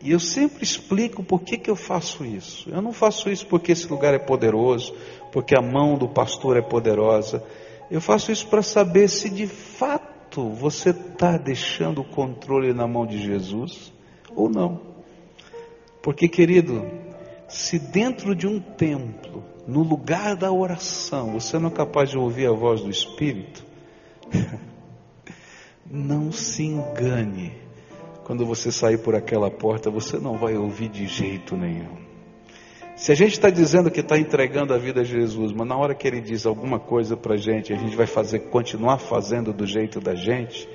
E 0.00 0.12
eu 0.12 0.20
sempre 0.20 0.62
explico 0.62 1.22
por 1.22 1.40
que, 1.40 1.56
que 1.58 1.68
eu 1.68 1.76
faço 1.76 2.24
isso. 2.24 2.70
Eu 2.70 2.80
não 2.80 2.92
faço 2.92 3.28
isso 3.28 3.46
porque 3.46 3.72
esse 3.72 3.88
lugar 3.88 4.14
é 4.14 4.18
poderoso, 4.18 4.94
porque 5.32 5.56
a 5.56 5.62
mão 5.62 5.96
do 5.96 6.08
pastor 6.08 6.56
é 6.56 6.62
poderosa. 6.62 7.42
Eu 7.90 8.00
faço 8.00 8.30
isso 8.30 8.46
para 8.46 8.62
saber 8.62 9.08
se 9.08 9.28
de 9.28 9.46
fato 9.46 10.48
você 10.50 10.90
está 10.90 11.36
deixando 11.36 12.02
o 12.02 12.04
controle 12.04 12.72
na 12.72 12.86
mão 12.86 13.06
de 13.06 13.18
Jesus 13.18 13.92
ou 14.34 14.48
não. 14.48 14.80
Porque, 16.00 16.28
querido, 16.28 16.86
se 17.48 17.78
dentro 17.78 18.34
de 18.34 18.46
um 18.46 18.60
templo, 18.60 19.42
no 19.66 19.82
lugar 19.82 20.36
da 20.36 20.52
oração, 20.52 21.32
você 21.32 21.58
não 21.58 21.68
é 21.68 21.72
capaz 21.72 22.10
de 22.10 22.18
ouvir 22.18 22.46
a 22.46 22.52
voz 22.52 22.82
do 22.82 22.90
Espírito, 22.90 23.64
não 25.84 26.30
se 26.30 26.64
engane. 26.64 27.67
Quando 28.28 28.44
você 28.44 28.70
sair 28.70 28.98
por 28.98 29.14
aquela 29.14 29.50
porta, 29.50 29.90
você 29.90 30.18
não 30.18 30.36
vai 30.36 30.54
ouvir 30.54 30.90
de 30.90 31.06
jeito 31.06 31.56
nenhum. 31.56 31.96
Se 32.94 33.10
a 33.10 33.14
gente 33.14 33.32
está 33.32 33.48
dizendo 33.48 33.90
que 33.90 34.00
está 34.00 34.18
entregando 34.18 34.74
a 34.74 34.76
vida 34.76 35.00
a 35.00 35.04
Jesus, 35.04 35.50
mas 35.50 35.66
na 35.66 35.74
hora 35.74 35.94
que 35.94 36.06
Ele 36.06 36.20
diz 36.20 36.44
alguma 36.44 36.78
coisa 36.78 37.16
para 37.16 37.36
a 37.36 37.36
gente, 37.38 37.72
a 37.72 37.76
gente 37.76 37.96
vai 37.96 38.06
fazer, 38.06 38.50
continuar 38.50 38.98
fazendo 38.98 39.50
do 39.50 39.64
jeito 39.64 39.98
da 39.98 40.14
gente, 40.14 40.68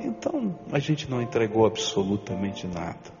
então 0.00 0.58
a 0.72 0.78
gente 0.78 1.10
não 1.10 1.20
entregou 1.20 1.66
absolutamente 1.66 2.66
nada. 2.66 3.12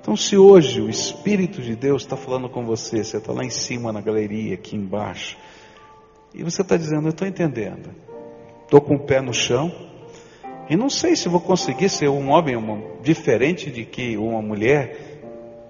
Então, 0.00 0.16
se 0.16 0.38
hoje 0.38 0.80
o 0.80 0.88
Espírito 0.88 1.60
de 1.60 1.76
Deus 1.76 2.00
está 2.00 2.16
falando 2.16 2.48
com 2.48 2.64
você, 2.64 3.04
você 3.04 3.18
está 3.18 3.30
lá 3.30 3.44
em 3.44 3.50
cima 3.50 3.92
na 3.92 4.00
galeria, 4.00 4.54
aqui 4.54 4.74
embaixo, 4.74 5.36
e 6.34 6.42
você 6.42 6.62
está 6.62 6.78
dizendo: 6.78 7.08
Eu 7.08 7.10
estou 7.10 7.28
entendendo, 7.28 7.90
estou 8.64 8.80
com 8.80 8.94
o 8.94 9.04
pé 9.04 9.20
no 9.20 9.34
chão, 9.34 9.70
e 10.68 10.76
não 10.76 10.88
sei 10.88 11.16
se 11.16 11.28
vou 11.28 11.40
conseguir 11.40 11.88
ser 11.88 12.08
um 12.08 12.30
homem 12.30 12.56
uma, 12.56 12.80
diferente 13.02 13.70
de 13.70 13.84
que 13.84 14.16
uma 14.16 14.40
mulher, 14.40 15.20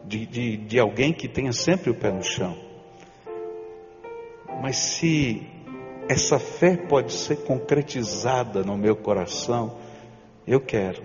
de, 0.05 0.27
de, 0.27 0.57
de 0.57 0.79
alguém 0.79 1.13
que 1.13 1.29
tenha 1.29 1.53
sempre 1.53 1.91
o 1.91 1.95
pé 1.95 2.11
no 2.11 2.23
chão. 2.23 2.57
Mas 4.61 4.77
se 4.77 5.43
essa 6.09 6.39
fé 6.39 6.77
pode 6.77 7.13
ser 7.13 7.37
concretizada 7.39 8.63
no 8.63 8.77
meu 8.77 8.95
coração, 8.95 9.77
eu 10.47 10.61
quero. 10.61 11.03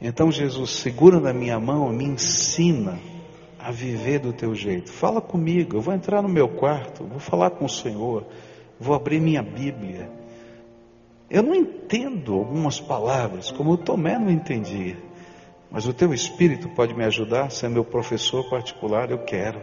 Então 0.00 0.32
Jesus 0.32 0.70
segura 0.70 1.20
na 1.20 1.32
minha 1.32 1.58
mão, 1.60 1.90
me 1.90 2.04
ensina 2.04 2.98
a 3.58 3.70
viver 3.70 4.18
do 4.18 4.32
teu 4.32 4.54
jeito. 4.54 4.90
Fala 4.90 5.20
comigo, 5.20 5.76
eu 5.76 5.80
vou 5.80 5.94
entrar 5.94 6.22
no 6.22 6.28
meu 6.28 6.48
quarto, 6.48 7.04
vou 7.04 7.20
falar 7.20 7.50
com 7.50 7.66
o 7.66 7.68
Senhor, 7.68 8.26
vou 8.78 8.94
abrir 8.94 9.20
minha 9.20 9.42
Bíblia. 9.42 10.19
Eu 11.30 11.44
não 11.44 11.54
entendo 11.54 12.34
algumas 12.34 12.80
palavras, 12.80 13.52
como 13.52 13.70
o 13.70 13.76
Tomé 13.76 14.18
não 14.18 14.30
entendia, 14.30 14.98
mas 15.70 15.86
o 15.86 15.94
teu 15.94 16.12
Espírito 16.12 16.68
pode 16.70 16.92
me 16.92 17.04
ajudar, 17.04 17.50
ser 17.50 17.70
meu 17.70 17.84
professor 17.84 18.50
particular, 18.50 19.12
eu 19.12 19.18
quero. 19.18 19.60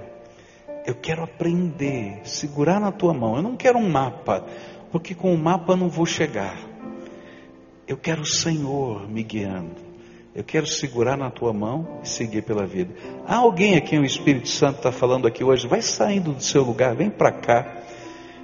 Eu 0.86 0.96
quero 0.96 1.24
aprender, 1.24 2.22
segurar 2.24 2.80
na 2.80 2.94
tua 2.94 3.14
mão. 3.14 3.36
Eu 3.36 3.42
não 3.42 3.58
quero 3.58 3.78
um 3.78 3.90
mapa, 3.90 4.46
porque 4.90 5.14
com 5.14 5.34
o 5.34 5.38
mapa 5.38 5.76
não 5.76 5.90
vou 5.90 6.06
chegar. 6.06 6.58
Eu 7.86 7.98
quero 7.98 8.22
o 8.22 8.26
Senhor 8.26 9.06
me 9.10 9.22
guiando. 9.22 9.88
Eu 10.34 10.46
quero 10.46 10.66
segurar 10.66 11.18
na 11.18 11.30
tua 11.30 11.52
mão 11.52 12.00
e 12.04 12.08
seguir 12.08 12.44
pela 12.44 12.66
vida. 12.66 12.94
Há 13.26 13.38
alguém 13.38 13.76
a 13.76 13.82
quem 13.82 14.00
o 14.00 14.06
Espírito 14.06 14.48
Santo 14.48 14.78
está 14.78 14.92
falando 14.92 15.28
aqui 15.28 15.44
hoje? 15.44 15.68
Vai 15.68 15.82
saindo 15.82 16.32
do 16.32 16.42
seu 16.42 16.64
lugar, 16.64 16.96
vem 16.96 17.10
para 17.10 17.32
cá. 17.32 17.78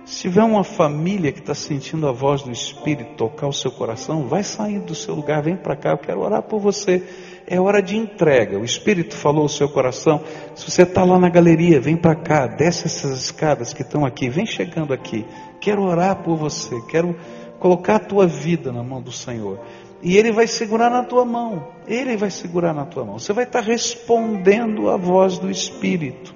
Se 0.05 0.23
tiver 0.23 0.43
uma 0.43 0.65
família 0.65 1.31
que 1.31 1.39
está 1.39 1.55
sentindo 1.55 2.07
a 2.07 2.11
voz 2.11 2.41
do 2.41 2.51
Espírito 2.51 3.15
tocar 3.15 3.47
o 3.47 3.53
seu 3.53 3.71
coração, 3.71 4.27
vai 4.27 4.43
saindo 4.43 4.87
do 4.87 4.95
seu 4.95 5.15
lugar, 5.15 5.41
vem 5.41 5.55
para 5.55 5.77
cá. 5.77 5.91
Eu 5.91 5.97
quero 5.97 6.19
orar 6.19 6.43
por 6.43 6.59
você. 6.59 7.01
É 7.47 7.59
hora 7.59 7.81
de 7.81 7.95
entrega. 7.95 8.59
O 8.59 8.65
Espírito 8.65 9.15
falou 9.15 9.45
o 9.45 9.49
seu 9.49 9.69
coração. 9.69 10.21
Se 10.55 10.69
você 10.69 10.83
está 10.83 11.05
lá 11.05 11.17
na 11.17 11.29
galeria, 11.29 11.79
vem 11.79 11.95
para 11.95 12.15
cá, 12.15 12.47
desce 12.47 12.85
essas 12.85 13.17
escadas 13.17 13.73
que 13.73 13.81
estão 13.81 14.05
aqui, 14.05 14.27
vem 14.27 14.45
chegando 14.45 14.93
aqui. 14.93 15.25
Quero 15.61 15.83
orar 15.83 16.21
por 16.21 16.35
você. 16.35 16.81
Quero 16.89 17.15
colocar 17.57 17.95
a 17.95 17.99
tua 17.99 18.27
vida 18.27 18.73
na 18.73 18.83
mão 18.83 19.01
do 19.01 19.11
Senhor. 19.11 19.59
E 20.01 20.17
Ele 20.17 20.33
vai 20.33 20.47
segurar 20.47 20.89
na 20.89 21.03
tua 21.03 21.23
mão. 21.23 21.65
Ele 21.87 22.17
vai 22.17 22.29
segurar 22.29 22.73
na 22.73 22.85
tua 22.85 23.05
mão. 23.05 23.17
Você 23.17 23.31
vai 23.31 23.45
estar 23.45 23.61
respondendo 23.61 24.89
à 24.89 24.97
voz 24.97 25.37
do 25.37 25.49
Espírito. 25.49 26.35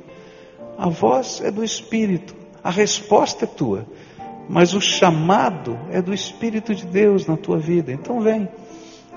A 0.78 0.88
voz 0.88 1.42
é 1.44 1.52
do 1.52 1.66
Espírito. 1.66 2.47
A 2.68 2.70
resposta 2.70 3.46
é 3.46 3.48
tua. 3.48 3.88
Mas 4.50 4.74
o 4.74 4.82
chamado 4.82 5.80
é 5.90 6.02
do 6.02 6.14
Espírito 6.14 6.76
de 6.76 6.86
Deus 6.86 7.26
na 7.26 7.38
tua 7.38 7.58
vida. 7.58 7.94
Então 7.94 8.20
vem. 8.20 8.50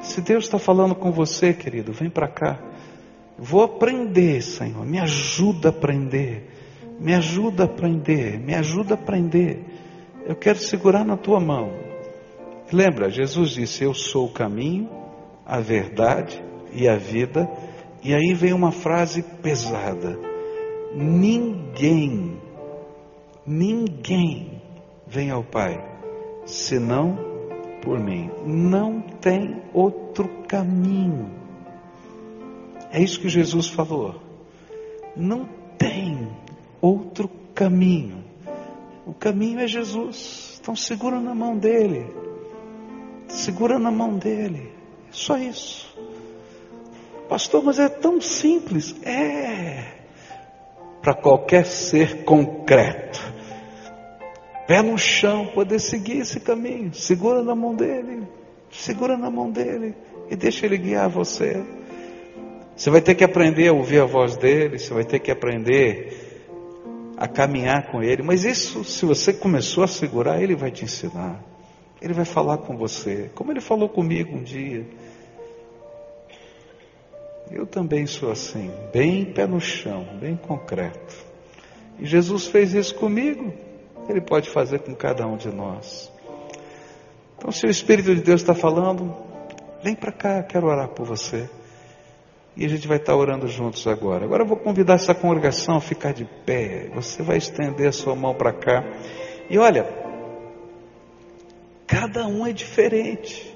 Se 0.03 0.21
Deus 0.21 0.45
está 0.45 0.57
falando 0.57 0.95
com 0.95 1.11
você, 1.11 1.53
querido, 1.53 1.93
vem 1.93 2.09
para 2.09 2.29
cá. 2.29 2.61
Vou 3.37 3.65
aprender, 3.65 4.41
Senhor. 4.41 4.87
Me 4.87 5.01
ajuda 5.01 5.71
a 5.71 5.71
aprender. 5.71 6.49
Me 7.01 7.13
ajuda 7.13 7.65
a 7.65 7.67
aprender. 7.67 8.39
Me 8.39 8.55
ajuda 8.55 8.95
a 8.95 8.97
aprender. 8.97 9.65
Eu 10.25 10.37
quero 10.37 10.61
segurar 10.61 11.05
na 11.05 11.17
tua 11.17 11.41
mão. 11.41 11.73
Lembra, 12.73 13.11
Jesus 13.11 13.51
disse: 13.51 13.83
Eu 13.83 13.95
sou 13.95 14.27
o 14.27 14.33
caminho, 14.33 14.89
a 15.45 15.59
verdade 15.59 16.41
e 16.73 16.89
a 16.89 16.95
vida. 16.95 17.51
E 18.01 18.15
aí 18.15 18.33
vem 18.33 18.53
uma 18.53 18.71
frase 18.71 19.25
pesada: 19.43 20.17
Ninguém, 20.95 22.39
ninguém 23.47 24.63
vem 25.07 25.31
ao 25.31 25.43
Pai 25.43 25.83
senão 26.47 27.19
por 27.83 27.99
mim. 27.99 28.31
Não 28.45 29.01
tem 29.01 29.63
outro 29.73 30.29
caminho. 30.47 31.31
É 32.93 33.01
isso 33.01 33.21
que 33.21 33.29
Jesus 33.29 33.69
falou. 33.69 34.21
Não 35.17 35.49
tem 35.79 36.29
outro 36.81 37.29
caminho. 37.55 38.25
O 39.07 39.13
caminho 39.13 39.61
é 39.61 39.67
Jesus. 39.67 40.59
Então 40.61 40.77
segura 40.77 41.21
na 41.21 41.35
mão 41.35 41.57
dele. 41.57 42.07
Segura 43.29 43.79
na 43.79 43.91
mão 43.91 44.19
dele. 44.19 44.73
É 45.09 45.13
só 45.13 45.39
isso. 45.39 45.97
Pastor, 47.29 47.63
mas 47.63 47.79
é 47.79 47.89
tão 47.89 48.21
simples. 48.21 48.95
É. 49.05 50.01
Para 51.01 51.15
qualquer 51.15 51.65
ser 51.65 52.25
concreto. 52.25 53.30
Pé 54.71 54.83
no 54.83 54.97
chão, 54.97 55.47
poder 55.47 55.81
seguir 55.81 56.19
esse 56.19 56.39
caminho. 56.39 56.95
Segura 56.95 57.43
na 57.43 57.57
mão 57.57 57.75
dele. 57.75 58.23
Segura 58.71 59.17
na 59.17 59.29
mão 59.29 59.51
dele. 59.51 59.97
E 60.31 60.37
deixa 60.37 60.65
ele 60.65 60.79
guiar 60.79 61.09
você. 61.09 61.61
Você 62.77 62.89
vai 62.89 63.01
ter 63.01 63.17
que 63.17 63.25
aprender 63.25 63.67
a 63.67 63.73
ouvir 63.73 64.01
a 64.01 64.05
voz 64.05 64.37
dele. 64.37 64.79
Você 64.79 64.95
vai 64.95 65.03
ter 65.03 65.19
que 65.19 65.29
aprender 65.29 66.45
a 67.17 67.27
caminhar 67.27 67.91
com 67.91 68.01
ele. 68.01 68.23
Mas 68.23 68.45
isso, 68.45 68.85
se 68.85 69.05
você 69.05 69.33
começou 69.33 69.83
a 69.83 69.89
segurar, 69.89 70.41
ele 70.41 70.55
vai 70.55 70.71
te 70.71 70.85
ensinar. 70.85 71.43
Ele 72.01 72.13
vai 72.15 72.25
falar 72.25 72.59
com 72.59 72.77
você, 72.77 73.29
como 73.35 73.51
ele 73.51 73.61
falou 73.61 73.89
comigo 73.89 74.37
um 74.37 74.43
dia. 74.45 74.87
Eu 77.51 77.67
também 77.67 78.07
sou 78.07 78.31
assim, 78.31 78.71
bem 78.93 79.25
pé 79.25 79.49
no 79.49 79.61
chão, 79.61 80.07
bem 80.21 80.37
concreto. 80.37 81.17
E 81.99 82.07
Jesus 82.07 82.47
fez 82.47 82.73
isso 82.73 82.95
comigo, 82.95 83.53
ele 84.09 84.21
pode 84.21 84.49
fazer 84.51 84.81
com 84.81 84.95
cada 84.95 85.27
um 85.27 85.37
de 85.37 85.49
nós. 85.49 86.13
Então, 87.37 87.51
se 87.53 87.67
o 87.67 87.71
Espírito 87.71 88.15
de 88.15 88.21
Deus 88.21 88.41
está 88.41 88.55
falando, 88.55 89.15
vem 89.83 89.95
para 89.95 90.13
cá, 90.13 90.43
quero 90.43 90.67
orar 90.67 90.89
por 90.89 91.07
você. 91.07 91.49
E 92.57 92.65
a 92.65 92.69
gente 92.69 92.87
vai 92.87 92.99
estar 92.99 93.17
orando 93.17 93.47
juntos 93.47 93.87
agora. 93.87 94.25
Agora 94.25 94.43
eu 94.43 94.47
vou 94.47 94.57
convidar 94.57 94.95
essa 94.95 95.15
congregação 95.15 95.77
a 95.77 95.81
ficar 95.81 96.13
de 96.13 96.25
pé. 96.45 96.91
Você 96.95 97.23
vai 97.23 97.39
estender 97.39 97.89
a 97.89 97.93
sua 97.93 98.15
mão 98.15 98.35
para 98.35 98.53
cá. 98.53 98.85
E 99.49 99.57
olha, 99.57 99.87
Cada 101.91 102.25
um 102.29 102.47
é 102.47 102.53
diferente. 102.53 103.53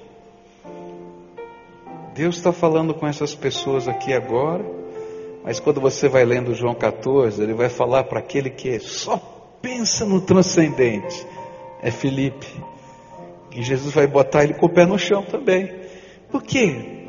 Deus 2.13 2.35
está 2.35 2.51
falando 2.51 2.93
com 2.93 3.07
essas 3.07 3.33
pessoas 3.33 3.87
aqui 3.87 4.11
agora, 4.11 4.65
mas 5.41 5.61
quando 5.61 5.79
você 5.79 6.09
vai 6.09 6.25
lendo 6.25 6.53
João 6.53 6.75
14, 6.75 7.41
ele 7.41 7.53
vai 7.53 7.69
falar 7.69 8.03
para 8.03 8.19
aquele 8.19 8.49
que 8.49 8.77
só 8.77 9.17
pensa 9.65 10.05
no 10.05 10.21
transcendente, 10.21 11.25
é 11.81 11.89
Felipe. 11.89 12.45
E 13.51 13.63
Jesus 13.63 13.95
vai 13.95 14.05
botar 14.05 14.43
ele 14.43 14.53
com 14.53 14.67
o 14.67 14.69
pé 14.69 14.85
no 14.85 14.99
chão 14.99 15.23
também. 15.23 15.73
Por 16.29 16.43
quê? 16.43 17.07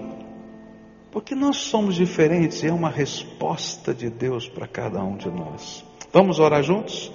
Porque 1.11 1.35
nós 1.35 1.59
somos 1.59 1.95
diferentes 1.95 2.63
e 2.63 2.69
é 2.69 2.73
uma 2.73 2.89
resposta 2.89 3.93
de 3.93 4.09
Deus 4.09 4.49
para 4.49 4.67
cada 4.67 5.05
um 5.05 5.19
de 5.19 5.29
nós. 5.29 5.85
Vamos 6.11 6.39
orar 6.39 6.63
juntos? 6.63 7.13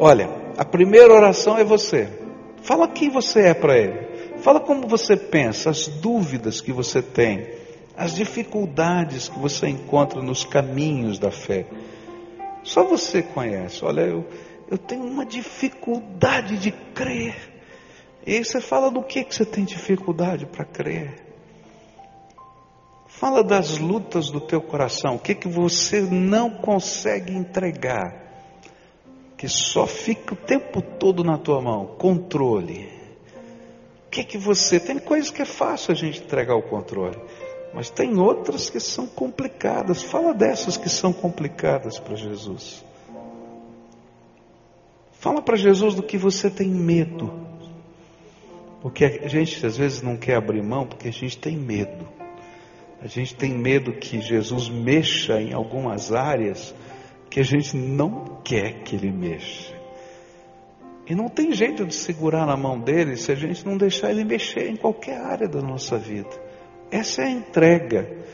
Olha, 0.00 0.28
a 0.58 0.64
primeira 0.64 1.14
oração 1.14 1.56
é 1.56 1.62
você. 1.62 2.08
Fala 2.62 2.88
quem 2.88 3.08
você 3.08 3.42
é 3.42 3.54
para 3.54 3.78
Ele. 3.78 4.38
Fala 4.38 4.58
como 4.58 4.88
você 4.88 5.16
pensa, 5.16 5.70
as 5.70 5.86
dúvidas 5.86 6.60
que 6.60 6.72
você 6.72 7.00
tem, 7.00 7.46
as 7.96 8.16
dificuldades 8.16 9.28
que 9.28 9.38
você 9.38 9.68
encontra 9.68 10.20
nos 10.20 10.44
caminhos 10.44 11.20
da 11.20 11.30
fé. 11.30 11.66
Só 12.66 12.82
você 12.82 13.22
conhece. 13.22 13.84
Olha, 13.84 14.00
eu, 14.00 14.24
eu 14.70 14.78
tenho 14.78 15.04
uma 15.04 15.24
dificuldade 15.24 16.58
de 16.58 16.72
crer. 16.72 17.54
E 18.26 18.34
aí 18.34 18.44
você 18.44 18.60
fala 18.60 18.90
do 18.90 19.02
que, 19.02 19.24
que 19.24 19.34
você 19.34 19.44
tem 19.44 19.64
dificuldade 19.64 20.46
para 20.46 20.64
crer. 20.64 21.24
Fala 23.06 23.42
das 23.42 23.78
lutas 23.78 24.30
do 24.30 24.40
teu 24.40 24.60
coração, 24.60 25.14
o 25.14 25.18
que, 25.18 25.34
que 25.34 25.48
você 25.48 26.00
não 26.00 26.50
consegue 26.50 27.32
entregar 27.32 28.26
que 29.36 29.48
só 29.48 29.86
fica 29.86 30.34
o 30.34 30.36
tempo 30.36 30.80
todo 30.80 31.22
na 31.22 31.36
tua 31.36 31.60
mão, 31.60 31.86
controle. 31.98 32.88
O 34.06 34.10
que 34.10 34.24
que 34.24 34.38
você 34.38 34.80
tem 34.80 34.98
coisas 34.98 35.30
que 35.30 35.42
é 35.42 35.44
fácil 35.44 35.92
a 35.92 35.94
gente 35.94 36.22
entregar 36.22 36.56
o 36.56 36.62
controle, 36.62 37.18
mas 37.74 37.90
tem 37.90 38.18
outras 38.18 38.70
que 38.70 38.80
são 38.80 39.06
complicadas. 39.06 40.02
Fala 40.02 40.32
dessas 40.32 40.76
que 40.76 40.88
são 40.88 41.12
complicadas 41.12 41.98
para 41.98 42.16
Jesus. 42.16 42.82
Fala 45.18 45.42
para 45.42 45.56
Jesus 45.56 45.94
do 45.94 46.02
que 46.02 46.18
você 46.18 46.50
tem 46.50 46.68
medo. 46.68 47.32
Porque 48.80 49.04
a 49.04 49.28
gente 49.28 49.64
às 49.64 49.76
vezes 49.76 50.02
não 50.02 50.16
quer 50.16 50.36
abrir 50.36 50.62
mão 50.62 50.86
porque 50.86 51.08
a 51.08 51.12
gente 51.12 51.38
tem 51.38 51.56
medo. 51.56 52.06
A 53.00 53.06
gente 53.06 53.34
tem 53.34 53.52
medo 53.52 53.92
que 53.92 54.20
Jesus 54.20 54.68
mexa 54.68 55.40
em 55.40 55.52
algumas 55.52 56.12
áreas 56.12 56.74
que 57.28 57.40
a 57.40 57.42
gente 57.42 57.76
não 57.76 58.40
quer 58.44 58.82
que 58.82 58.96
ele 58.96 59.10
mexa. 59.10 59.74
E 61.08 61.14
não 61.14 61.28
tem 61.28 61.52
jeito 61.52 61.84
de 61.84 61.94
segurar 61.94 62.46
na 62.46 62.56
mão 62.56 62.80
dele 62.80 63.16
se 63.16 63.30
a 63.30 63.34
gente 63.34 63.64
não 63.64 63.76
deixar 63.76 64.10
ele 64.10 64.24
mexer 64.24 64.68
em 64.68 64.76
qualquer 64.76 65.20
área 65.20 65.48
da 65.48 65.60
nossa 65.60 65.96
vida. 65.96 66.30
Essa 66.90 67.22
é 67.22 67.26
a 67.26 67.30
entrega. 67.30 68.24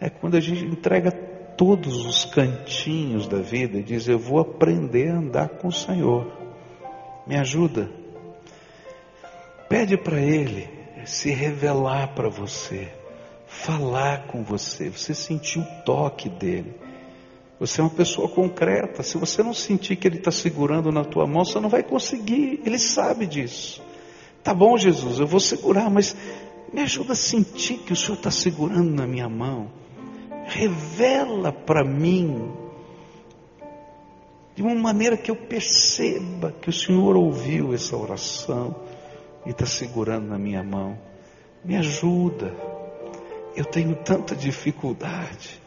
É 0.00 0.08
quando 0.08 0.36
a 0.36 0.40
gente 0.40 0.64
entrega 0.64 1.10
todos 1.56 2.04
os 2.04 2.24
cantinhos 2.24 3.26
da 3.26 3.38
vida 3.38 3.78
e 3.78 3.82
diz: 3.82 4.08
Eu 4.08 4.18
vou 4.18 4.40
aprender 4.40 5.10
a 5.10 5.18
andar 5.18 5.48
com 5.48 5.68
o 5.68 5.72
Senhor. 5.72 6.30
Me 7.26 7.36
ajuda. 7.36 7.90
Pede 9.68 9.96
para 9.96 10.20
Ele 10.20 10.68
se 11.04 11.30
revelar 11.30 12.14
para 12.14 12.28
você, 12.28 12.92
falar 13.46 14.26
com 14.26 14.42
você, 14.42 14.90
você 14.90 15.14
sentir 15.14 15.60
o 15.60 15.84
toque 15.84 16.28
dele. 16.28 16.74
Você 17.58 17.80
é 17.80 17.84
uma 17.84 17.90
pessoa 17.90 18.28
concreta. 18.28 19.02
Se 19.02 19.16
você 19.16 19.42
não 19.42 19.54
sentir 19.54 19.96
que 19.96 20.08
Ele 20.08 20.18
está 20.18 20.30
segurando 20.30 20.90
na 20.90 21.04
tua 21.04 21.26
mão, 21.26 21.44
você 21.44 21.60
não 21.60 21.68
vai 21.68 21.82
conseguir. 21.82 22.60
Ele 22.64 22.78
sabe 22.78 23.24
disso. 23.24 23.82
Tá 24.42 24.52
bom, 24.52 24.76
Jesus, 24.76 25.20
eu 25.20 25.26
vou 25.26 25.38
segurar, 25.38 25.88
mas 25.88 26.16
me 26.72 26.80
ajuda 26.80 27.12
a 27.12 27.16
sentir 27.16 27.78
que 27.78 27.92
o 27.92 27.96
Senhor 27.96 28.16
está 28.16 28.30
segurando 28.30 28.90
na 28.90 29.06
minha 29.06 29.28
mão. 29.28 29.70
Revela 30.54 31.50
para 31.50 31.82
mim, 31.82 32.52
de 34.54 34.62
uma 34.62 34.74
maneira 34.74 35.16
que 35.16 35.30
eu 35.30 35.36
perceba 35.36 36.52
que 36.52 36.68
o 36.68 36.72
Senhor 36.72 37.16
ouviu 37.16 37.72
essa 37.72 37.96
oração 37.96 38.76
e 39.46 39.50
está 39.50 39.64
segurando 39.64 40.28
na 40.28 40.38
minha 40.38 40.62
mão. 40.62 40.98
Me 41.64 41.74
ajuda. 41.76 42.54
Eu 43.56 43.64
tenho 43.64 43.96
tanta 43.96 44.36
dificuldade. 44.36 45.58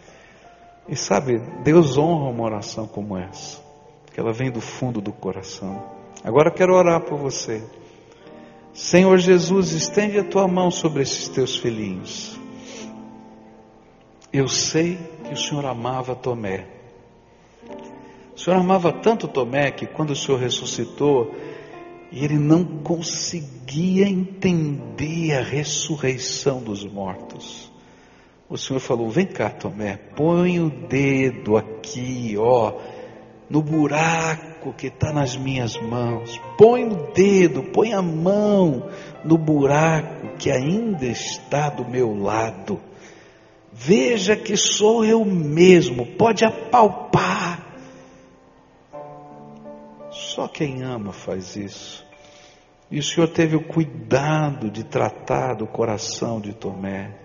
E 0.87 0.95
sabe, 0.95 1.39
Deus 1.63 1.97
honra 1.97 2.29
uma 2.29 2.43
oração 2.43 2.87
como 2.87 3.17
essa, 3.17 3.59
que 4.13 4.19
ela 4.19 4.31
vem 4.31 4.51
do 4.51 4.61
fundo 4.61 5.01
do 5.01 5.11
coração. 5.11 5.83
Agora 6.23 6.51
quero 6.51 6.75
orar 6.75 7.01
por 7.01 7.17
você. 7.17 7.63
Senhor 8.71 9.17
Jesus, 9.17 9.71
estende 9.71 10.19
a 10.19 10.23
tua 10.23 10.47
mão 10.47 10.69
sobre 10.69 11.01
esses 11.01 11.27
teus 11.27 11.57
filhinhos. 11.57 12.39
Eu 14.35 14.47
sei 14.47 14.97
que 15.23 15.33
o 15.33 15.37
Senhor 15.37 15.65
amava 15.65 16.15
Tomé. 16.15 16.65
O 18.35 18.39
Senhor 18.39 18.57
amava 18.57 18.91
tanto 18.91 19.27
Tomé 19.27 19.71
que 19.71 19.85
quando 19.85 20.11
o 20.11 20.15
Senhor 20.15 20.39
ressuscitou, 20.39 21.33
ele 22.11 22.37
não 22.37 22.65
conseguia 22.83 24.07
entender 24.07 25.37
a 25.37 25.41
ressurreição 25.41 26.61
dos 26.61 26.83
mortos 26.83 27.71
o 28.49 28.57
Senhor 28.57 28.79
falou: 28.79 29.09
Vem 29.09 29.25
cá, 29.25 29.49
Tomé, 29.49 29.97
põe 30.15 30.59
o 30.59 30.69
dedo 30.69 31.57
aqui, 31.57 32.35
ó, 32.37 32.73
no 33.49 33.61
buraco 33.61 34.73
que 34.73 34.87
está 34.87 35.11
nas 35.11 35.35
minhas 35.35 35.77
mãos. 35.77 36.39
Põe 36.57 36.85
o 36.85 37.11
dedo, 37.13 37.63
põe 37.63 37.93
a 37.93 38.01
mão 38.01 38.87
no 39.23 39.37
buraco 39.37 40.37
que 40.37 40.51
ainda 40.51 41.05
está 41.05 41.69
do 41.69 41.85
meu 41.85 42.15
lado. 42.17 42.79
Veja 43.77 44.37
que 44.37 44.55
sou 44.55 45.03
eu 45.03 45.25
mesmo, 45.25 46.05
pode 46.15 46.45
apalpar. 46.45 47.75
Só 50.09 50.47
quem 50.47 50.81
ama 50.81 51.11
faz 51.11 51.57
isso. 51.57 52.05
E 52.89 52.99
o 52.99 53.03
Senhor 53.03 53.27
teve 53.27 53.57
o 53.57 53.67
cuidado 53.67 54.71
de 54.71 54.85
tratar 54.85 55.55
do 55.55 55.67
coração 55.67 56.39
de 56.39 56.53
Tomé. 56.53 57.17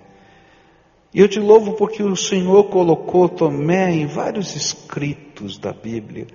E 1.15 1.21
eu 1.21 1.29
te 1.29 1.39
louvo 1.39 1.75
porque 1.75 2.03
o 2.03 2.17
Senhor 2.17 2.65
colocou 2.65 3.29
Tomé 3.29 3.93
em 3.93 4.07
vários 4.07 4.57
escritos 4.57 5.57
da 5.57 5.73
Bíblia 5.73 6.27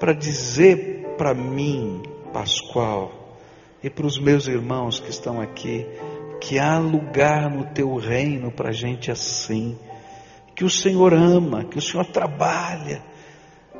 para 0.00 0.12
dizer 0.12 1.14
para 1.16 1.34
mim, 1.34 2.02
Pascoal, 2.32 3.38
e 3.80 3.88
para 3.88 4.06
os 4.06 4.18
meus 4.18 4.48
irmãos 4.48 4.98
que 4.98 5.10
estão 5.10 5.40
aqui, 5.40 5.86
que 6.42 6.58
há 6.58 6.76
lugar 6.76 7.48
no 7.48 7.64
teu 7.66 7.94
reino 7.94 8.50
para 8.50 8.72
gente 8.72 9.12
assim, 9.12 9.78
que 10.56 10.64
o 10.64 10.70
Senhor 10.70 11.14
ama, 11.14 11.64
que 11.64 11.78
o 11.78 11.80
Senhor 11.80 12.04
trabalha, 12.06 13.00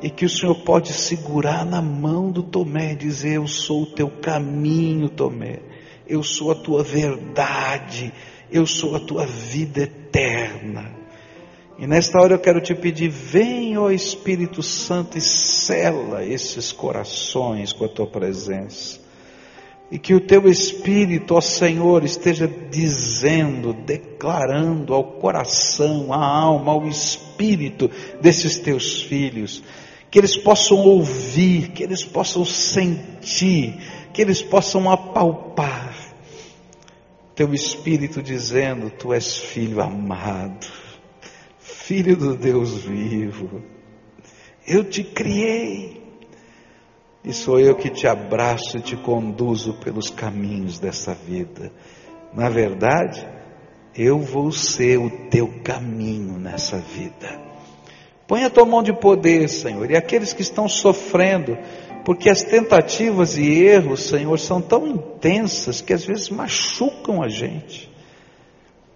e 0.01 0.09
que 0.09 0.25
o 0.25 0.29
Senhor 0.29 0.55
pode 0.63 0.93
segurar 0.93 1.67
na 1.67 1.83
mão 1.83 2.31
do 2.31 2.43
Tomé 2.43 2.93
e 2.93 2.97
dizer: 2.97 3.35
Eu 3.35 3.49
sou 3.49 3.83
o 3.83 3.87
teu 3.87 4.09
caminho, 4.09 5.09
Tomé, 5.09 5.59
eu 6.07 6.23
sou 6.23 6.53
a 6.53 6.55
tua 6.55 6.85
verdade, 6.85 8.13
eu 8.51 8.65
sou 8.65 8.95
a 8.95 9.01
tua 9.01 9.27
vida 9.27 9.83
eterna. 9.83 10.93
E 11.79 11.87
nesta 11.87 12.21
hora 12.21 12.35
eu 12.35 12.39
quero 12.39 12.61
te 12.61 12.77
pedir, 12.77 13.09
vem, 13.09 13.77
ó 13.77 13.91
Espírito 13.91 14.63
Santo, 14.63 15.19
e 15.19 15.21
sela 15.21 16.25
esses 16.25 16.71
corações 16.71 17.73
com 17.73 17.85
a 17.85 17.89
tua 17.89 18.07
presença. 18.07 19.02
E 19.93 19.99
que 19.99 20.15
o 20.15 20.21
teu 20.21 20.49
Espírito, 20.49 21.35
ó 21.35 21.41
Senhor, 21.41 22.03
esteja 22.03 22.49
dizendo, 22.49 23.73
declarando 23.73 24.95
ao 24.95 25.05
coração, 25.05 26.13
à 26.13 26.17
alma, 26.17 26.73
ao 26.73 26.89
espírito 26.89 27.91
desses 28.21 28.59
teus 28.59 29.03
filhos, 29.03 29.63
que 30.11 30.19
eles 30.19 30.37
possam 30.37 30.79
ouvir, 30.79 31.73
que 31.73 31.83
eles 31.83 32.03
possam 32.03 32.45
sentir, 32.45 33.77
que 34.15 34.23
eles 34.23 34.43
possam 34.43 34.91
apalpar 34.91 35.93
teu 37.35 37.53
espírito 37.55 38.23
dizendo: 38.23 38.91
Tu 38.91 39.13
és 39.13 39.37
filho 39.37 39.81
amado, 39.81 40.67
filho 41.59 42.17
do 42.17 42.37
Deus 42.37 42.85
vivo. 42.85 43.63
Eu 44.67 44.85
te 44.85 45.03
criei. 45.03 46.02
E 47.25 47.33
sou 47.33 47.61
eu 47.61 47.77
que 47.77 47.89
te 47.89 48.07
abraço 48.07 48.77
e 48.77 48.81
te 48.81 48.97
conduzo 48.97 49.75
pelos 49.75 50.11
caminhos 50.11 50.79
dessa 50.79 51.15
vida. 51.15 51.71
Na 52.35 52.49
verdade, 52.49 53.25
eu 53.95 54.19
vou 54.19 54.51
ser 54.51 54.99
o 54.99 55.11
teu 55.29 55.47
caminho 55.63 56.39
nessa 56.39 56.79
vida. 56.79 57.41
Põe 58.27 58.45
a 58.45 58.51
tua 58.51 58.65
mão 58.65 58.83
de 58.83 58.93
poder, 58.93 59.49
Senhor, 59.49 59.91
e 59.91 59.97
aqueles 59.97 60.33
que 60.33 60.43
estão 60.43 60.69
sofrendo, 60.69 61.57
porque 62.05 62.29
as 62.29 62.43
tentativas 62.43 63.37
e 63.37 63.63
erros, 63.63 64.05
Senhor, 64.05 64.39
são 64.39 64.61
tão 64.61 64.87
intensas 64.87 65.81
que 65.81 65.93
às 65.93 66.05
vezes 66.05 66.29
machucam 66.31 67.23
a 67.23 67.29
gente. 67.29 67.91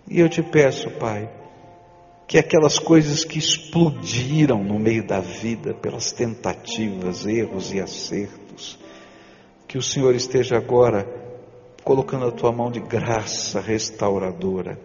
E 0.09 0.19
eu 0.19 0.29
te 0.29 0.43
peço, 0.43 0.91
Pai, 0.93 1.29
que 2.27 2.39
aquelas 2.39 2.79
coisas 2.79 3.25
que 3.25 3.39
explodiram 3.39 4.63
no 4.63 4.79
meio 4.79 5.07
da 5.07 5.21
vida 5.21 5.75
pelas 5.75 6.13
tentativas, 6.13 7.27
erros 7.27 7.73
e 7.73 7.81
acertos, 7.81 8.79
que 9.69 9.79
o 9.79 9.83
Senhor 9.83 10.15
esteja 10.15 10.57
agora 10.57 11.07
colocando 11.85 12.27
a 12.27 12.33
tua 12.33 12.53
mão 12.53 12.71
de 12.71 12.81
graça 12.81 13.61
restauradora. 13.61 14.79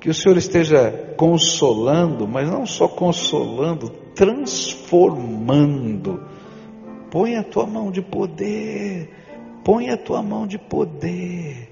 Que 0.00 0.10
o 0.10 0.14
Senhor 0.14 0.36
esteja 0.36 1.14
consolando, 1.16 2.26
mas 2.26 2.48
não 2.48 2.66
só 2.66 2.88
consolando, 2.88 3.90
transformando 4.14 6.20
Põe 7.10 7.34
a 7.34 7.42
tua 7.42 7.66
mão 7.66 7.90
de 7.90 8.00
poder. 8.00 9.10
Põe 9.64 9.90
a 9.90 9.96
tua 9.96 10.22
mão 10.22 10.46
de 10.46 10.58
poder. 10.58 11.68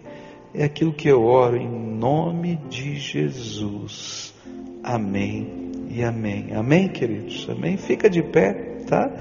É 0.52 0.64
aquilo 0.64 0.92
que 0.92 1.08
eu 1.08 1.22
oro 1.22 1.56
em 1.56 1.68
nome 1.68 2.56
de 2.68 2.96
Jesus. 2.96 4.27
Amém 4.88 5.86
e 5.90 6.02
amém. 6.02 6.54
Amém, 6.54 6.88
queridos? 6.88 7.46
Amém? 7.50 7.76
Fica 7.76 8.08
de 8.08 8.22
pé, 8.22 8.54
tá? 8.86 9.12